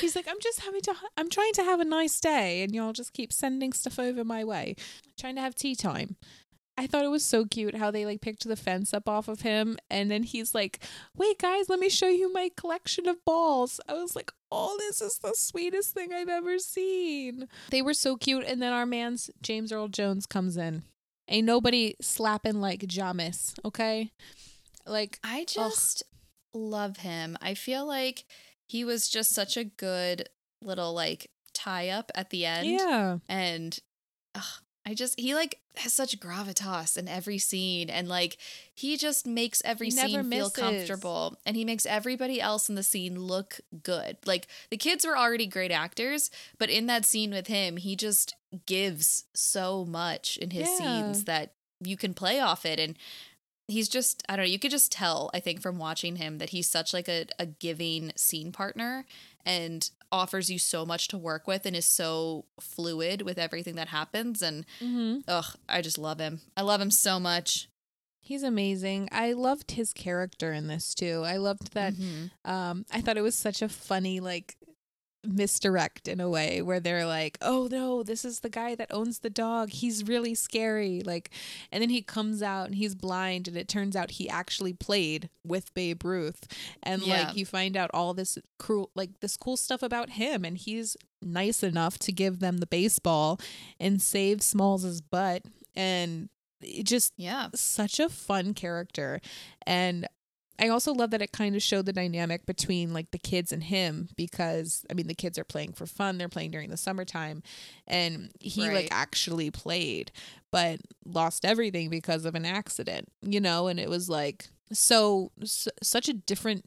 [0.01, 2.93] He's like, I'm just having to, I'm trying to have a nice day, and y'all
[2.93, 4.75] just keep sending stuff over my way,
[5.17, 6.17] trying to have tea time.
[6.79, 9.41] I thought it was so cute how they like picked the fence up off of
[9.41, 10.81] him, and then he's like,
[11.17, 15.01] "Wait, guys, let me show you my collection of balls." I was like, "Oh, this
[15.01, 19.31] is the sweetest thing I've ever seen." They were so cute, and then our man's
[19.43, 20.83] James Earl Jones comes in.
[21.29, 24.13] Ain't nobody slapping like Jamis, okay?
[24.87, 26.05] Like, I just
[26.55, 27.37] love him.
[27.41, 28.25] I feel like
[28.69, 30.29] he was just such a good
[30.63, 32.67] little like tie up at the end.
[32.69, 33.19] yeah.
[33.29, 33.79] And
[34.35, 34.43] ugh,
[34.89, 38.39] I just he like has such gravitas in every scene and like
[38.73, 43.19] he just makes every scene feel comfortable and he makes everybody else in the scene
[43.19, 44.17] look good.
[44.25, 48.37] Like the kids were already great actors, but in that scene with him, he just
[48.65, 50.77] gives so much in his Yeah.
[50.79, 52.97] scenes that you can play off it and
[53.69, 56.51] he's just I don't know, you could just tell I think from watching him that
[56.51, 59.05] he's such like a, a giving scene partner
[59.45, 63.89] and offers you so much to work with and is so fluid with everything that
[63.89, 65.21] happens and Mm-hmm.
[65.29, 66.41] ugh, I just love him.
[66.57, 67.69] I love him so much.
[68.21, 69.09] He's amazing.
[69.13, 71.23] I loved his character in this too.
[71.25, 71.95] I loved that.
[71.95, 72.31] Mhm.
[72.45, 74.57] Um, I thought it was such a funny like
[75.27, 79.21] misdirect in a way where they're like, "Oh no, this is the guy that owns
[79.21, 79.71] the dog.
[79.71, 81.31] He's really scary." Like,
[81.73, 85.29] and then he comes out and he's blind, and it turns out he actually played
[85.45, 86.47] with Babe Ruth,
[86.83, 87.27] and Yeah.
[87.29, 90.97] like you find out all this cruel, like this cool stuff about him, and he's
[91.23, 93.41] nice enough to give them the baseball
[93.81, 95.43] and save Smalls's butt,
[95.75, 96.29] and
[96.61, 97.49] it just Yeah.
[97.55, 99.21] such a fun character
[99.67, 100.07] and
[100.59, 103.63] I also love that it kind of showed the dynamic between like the kids and
[103.65, 107.43] him because I mean the kids are playing for fun they're playing during the summertime
[107.87, 108.75] and he Right.
[108.75, 110.13] like actually played
[110.51, 115.69] but lost everything because of an accident you know and it was like so, s
[115.83, 116.65] such a different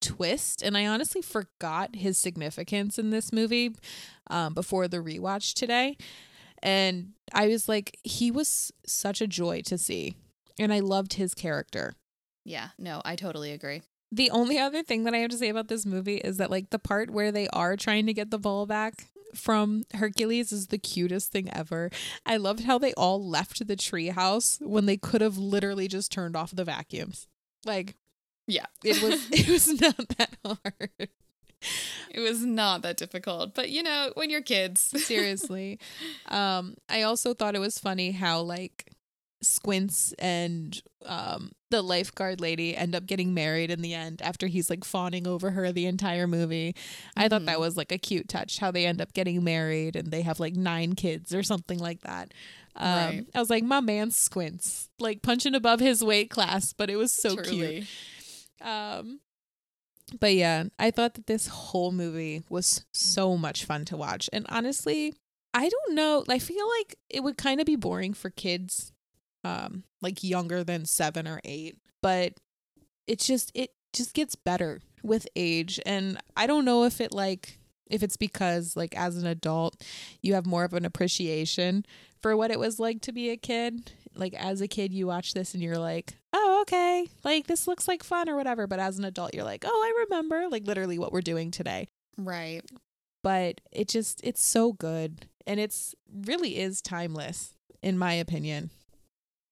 [0.00, 3.74] twist and I honestly forgot his significance in this movie
[4.30, 5.96] um, before the rewatch today
[6.62, 10.16] and I was like, he was such a joy to see.
[10.58, 11.94] And I loved his character.
[12.48, 12.68] Yeah.
[12.78, 13.82] No, I totally agree.
[14.10, 16.70] The only other thing that I have to say about this movie is that, like,
[16.70, 20.78] the part where they are trying to get the ball back from Hercules is the
[20.78, 21.90] cutest thing ever.
[22.24, 26.36] I loved how they all left the treehouse when they could have literally just turned
[26.36, 27.26] off the vacuums.
[27.66, 27.96] Like,
[28.46, 28.64] Yeah.
[28.82, 31.10] it was it was not that hard.
[32.10, 34.80] It was not that difficult, but you know, when you're kids.
[35.04, 35.78] Seriously.
[36.28, 38.90] Um, I also thought it was funny how like
[39.40, 44.68] Squints and um the lifeguard lady end up getting married in the end after he's
[44.70, 46.74] like fawning over her the entire movie.
[47.16, 47.60] I thought that Mhm.
[47.60, 50.54] was like a cute touch how they end up getting married and they have like
[50.56, 52.32] nine kids or something like that.
[52.74, 53.26] Um, Right.
[53.34, 57.12] I was like, my man Squints, like punching above his weight class, but it was
[57.12, 57.84] so cute.
[58.60, 59.20] Um,
[60.18, 64.30] but yeah, I thought that this whole movie was so much fun to watch.
[64.32, 65.14] And honestly,
[65.52, 66.24] I don't know.
[66.28, 68.92] I feel like it would kind of be boring for kids,
[69.48, 71.76] um, like younger than seven or eight.
[72.02, 72.34] But
[73.06, 75.80] it's just it just gets better with age.
[75.86, 77.58] And I don't know if it like
[77.90, 79.82] if it's because like as an adult
[80.20, 81.86] you have more of an appreciation
[82.20, 83.92] for what it was like to be a kid.
[84.14, 87.06] Like as a kid you watch this and you're like, "Oh, okay.
[87.24, 90.04] Like this looks like fun or whatever." But as an adult you're like, "Oh, I
[90.04, 92.62] remember like literally what we're doing today." Right.
[93.22, 98.70] But it just it's so good and it's really is timeless in my opinion.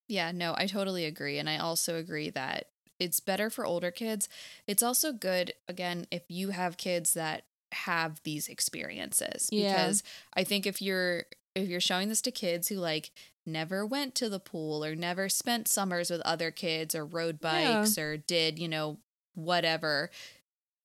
[0.09, 1.39] Yeah, no, I totally agree.
[1.39, 4.29] And I also agree that it's better for older kids.
[4.67, 9.49] It's also good, again, if you have kids that have these experiences.
[9.51, 9.69] Yeah.
[9.69, 10.03] Because
[10.35, 13.11] I think if you're if you're showing this to kids who like
[13.47, 17.81] never went to the pool or never spent summers with other kids or rode Yeah.
[17.81, 18.99] bikes or did, you know,
[19.35, 20.11] whatever,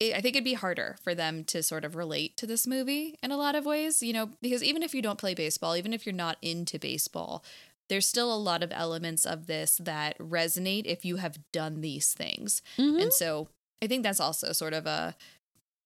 [0.02, 3.32] I think it'd be harder for them to sort of relate to this movie in
[3.32, 6.06] a lot of ways, you know, because even if you don't play baseball, even if
[6.08, 7.44] you're not into baseball,
[7.92, 12.14] there's still a lot of elements of this that resonate if you have done these
[12.14, 12.62] things.
[12.78, 13.02] Mhm.
[13.04, 13.50] And so
[13.84, 15.14] I think that's also sort of a,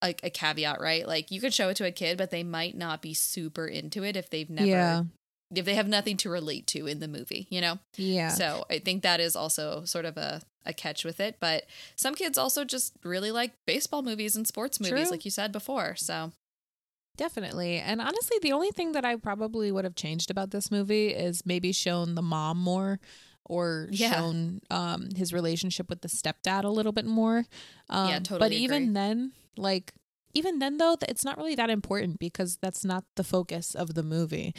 [0.03, 1.07] a a caveat, right?
[1.07, 4.03] Like you could show it to a kid, but they might not be super into
[4.03, 5.03] it if they've never Yeah.
[5.53, 7.79] if they have nothing to relate to in the movie, you know?
[7.97, 8.29] Yeah.
[8.29, 11.37] So I think that is also sort of a, a catch with it.
[11.39, 15.11] But some kids also just really like baseball movies and sports movies, True.
[15.11, 15.95] like you said before.
[15.95, 16.31] So
[17.17, 17.77] Definitely.
[17.77, 21.45] And honestly, the only thing that I probably would have changed about this movie is
[21.45, 22.99] maybe shown the mom more
[23.47, 24.09] or Yeah.
[24.09, 27.45] shown um his relationship with the stepdad a little bit more.
[27.89, 29.93] Um Yeah, totally but even then, like
[30.33, 34.03] even then though it's not really that important because that's not the focus of the
[34.03, 34.53] movie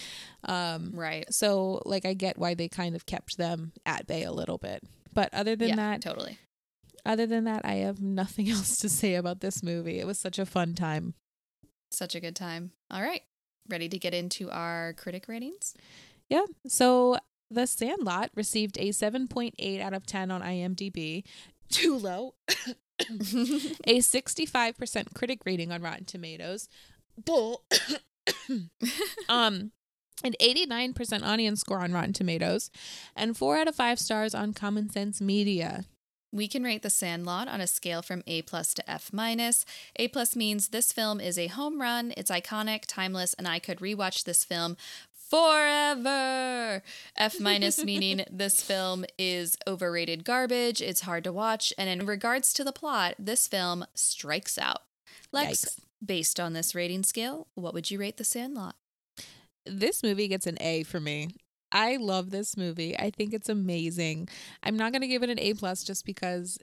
[0.44, 1.26] um Right.
[1.30, 4.82] so like i get why they kind of kept them at bay a little bit
[5.12, 6.38] but other than yeah, that totally.
[7.04, 10.38] other than that i have nothing else to say about this movie it was such
[10.38, 11.12] a fun time
[11.90, 12.72] Such a good time.
[12.90, 13.22] All right.
[13.68, 15.74] Ready to get into our critic ratings?
[16.28, 16.44] yeah.
[16.66, 17.18] So
[17.50, 21.24] the sandlot received a 7.8 out of 10 on imdb
[21.70, 22.34] too low.
[23.84, 26.68] A 65% critic rating on rotten tomatoes.
[27.24, 27.62] Bull.
[29.28, 29.72] Um
[30.24, 32.70] an 89% audience score on rotten tomatoes.
[33.14, 35.84] And 4 out of 5 stars on common sense media
[36.36, 39.64] We can rate The Sandlot on a scale from A plus to F minus.
[39.96, 43.78] A plus means this film is a home run, it's iconic, timeless, and I could
[43.78, 44.76] rewatch this film
[45.12, 46.82] forever.
[47.16, 52.52] F minus meaning this film is overrated garbage, it's hard to watch, and in regards
[52.52, 54.82] to the plot, this film strikes out.
[55.32, 55.78] Lex, Yikes.
[56.04, 58.76] based on this rating scale, what would you rate The Sandlot?
[59.68, 61.30] this movie gets an A for me.
[61.72, 62.96] I love this movie.
[62.98, 64.28] I think it's amazing.
[64.62, 66.58] I'm not going to give it an A plus just because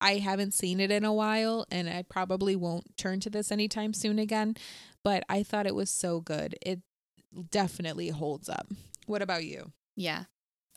[0.00, 3.92] I haven't seen it in a while and I probably won't turn to this anytime
[3.92, 4.56] soon again,
[5.04, 6.56] but I thought it was so good.
[6.62, 6.80] It
[7.50, 8.66] definitely holds up.
[9.06, 9.72] What about you?
[9.94, 10.24] Yeah.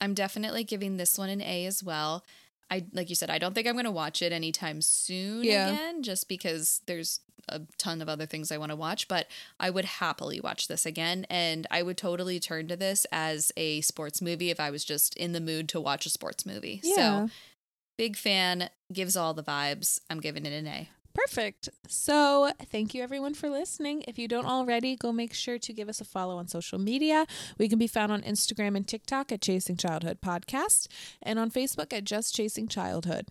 [0.01, 2.25] I'm definitely giving this one an A as well.
[2.71, 5.69] I like you said, I don't think I'm going to watch it anytime soon Yeah.
[5.73, 9.27] again just because there's a ton of other things I want to watch, but
[9.59, 13.81] I would happily watch this again and I would totally turn to this as a
[13.81, 16.79] sports movie if I was just in the mood to watch a sports movie.
[16.83, 17.29] So,
[17.97, 19.99] big fan, gives all the vibes.
[20.09, 20.89] I'm giving it an A.
[21.13, 21.69] Perfect.
[21.87, 24.03] So, thank you everyone for listening.
[24.07, 27.25] If you don't already, go make sure to give us a follow on social media.
[27.57, 30.87] We can be found on Instagram and TikTok at Chasing Childhood Podcast
[31.21, 33.27] and on Facebook at Just Chasing Childhood.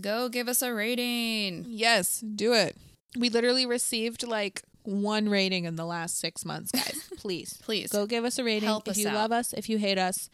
[0.00, 1.64] Go give us a rating.
[1.66, 2.76] Yes, do it.
[3.18, 7.08] We literally received like one rating in the last six months, guys.
[7.16, 7.90] Please Please.
[7.90, 9.14] go give us a rating Help if you out.
[9.14, 10.28] love us, if you hate us,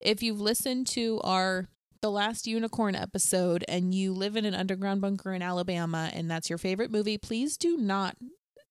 [0.00, 1.68] if you've listened to our
[2.06, 6.48] the last unicorn episode and you live in an underground bunker in Alabama and that's
[6.48, 8.16] your favorite movie, please do not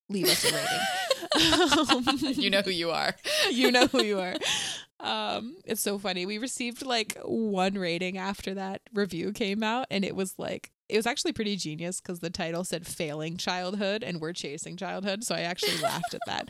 [0.08, 0.56] leave us a
[2.16, 2.34] rating.
[2.42, 3.14] you know who you are.
[3.52, 4.36] you know who you are.
[5.02, 6.26] Um, it's so funny.
[6.26, 10.96] We received like one rating after that review came out, and it was like it
[10.96, 15.26] was actually pretty genius because the title said "failing childhood" and we're chasing childhood.
[15.26, 16.50] So I actually laughed at that.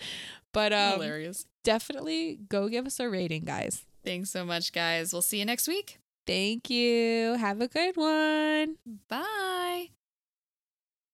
[0.53, 1.47] But um, Hilarious.
[1.63, 3.85] definitely go give us a rating, guys.
[4.03, 5.11] Thanks so much, guys.
[5.11, 5.97] We'll see you next week.
[6.25, 7.33] Thank you.
[7.35, 8.77] Have a good one.
[9.07, 9.94] Bye.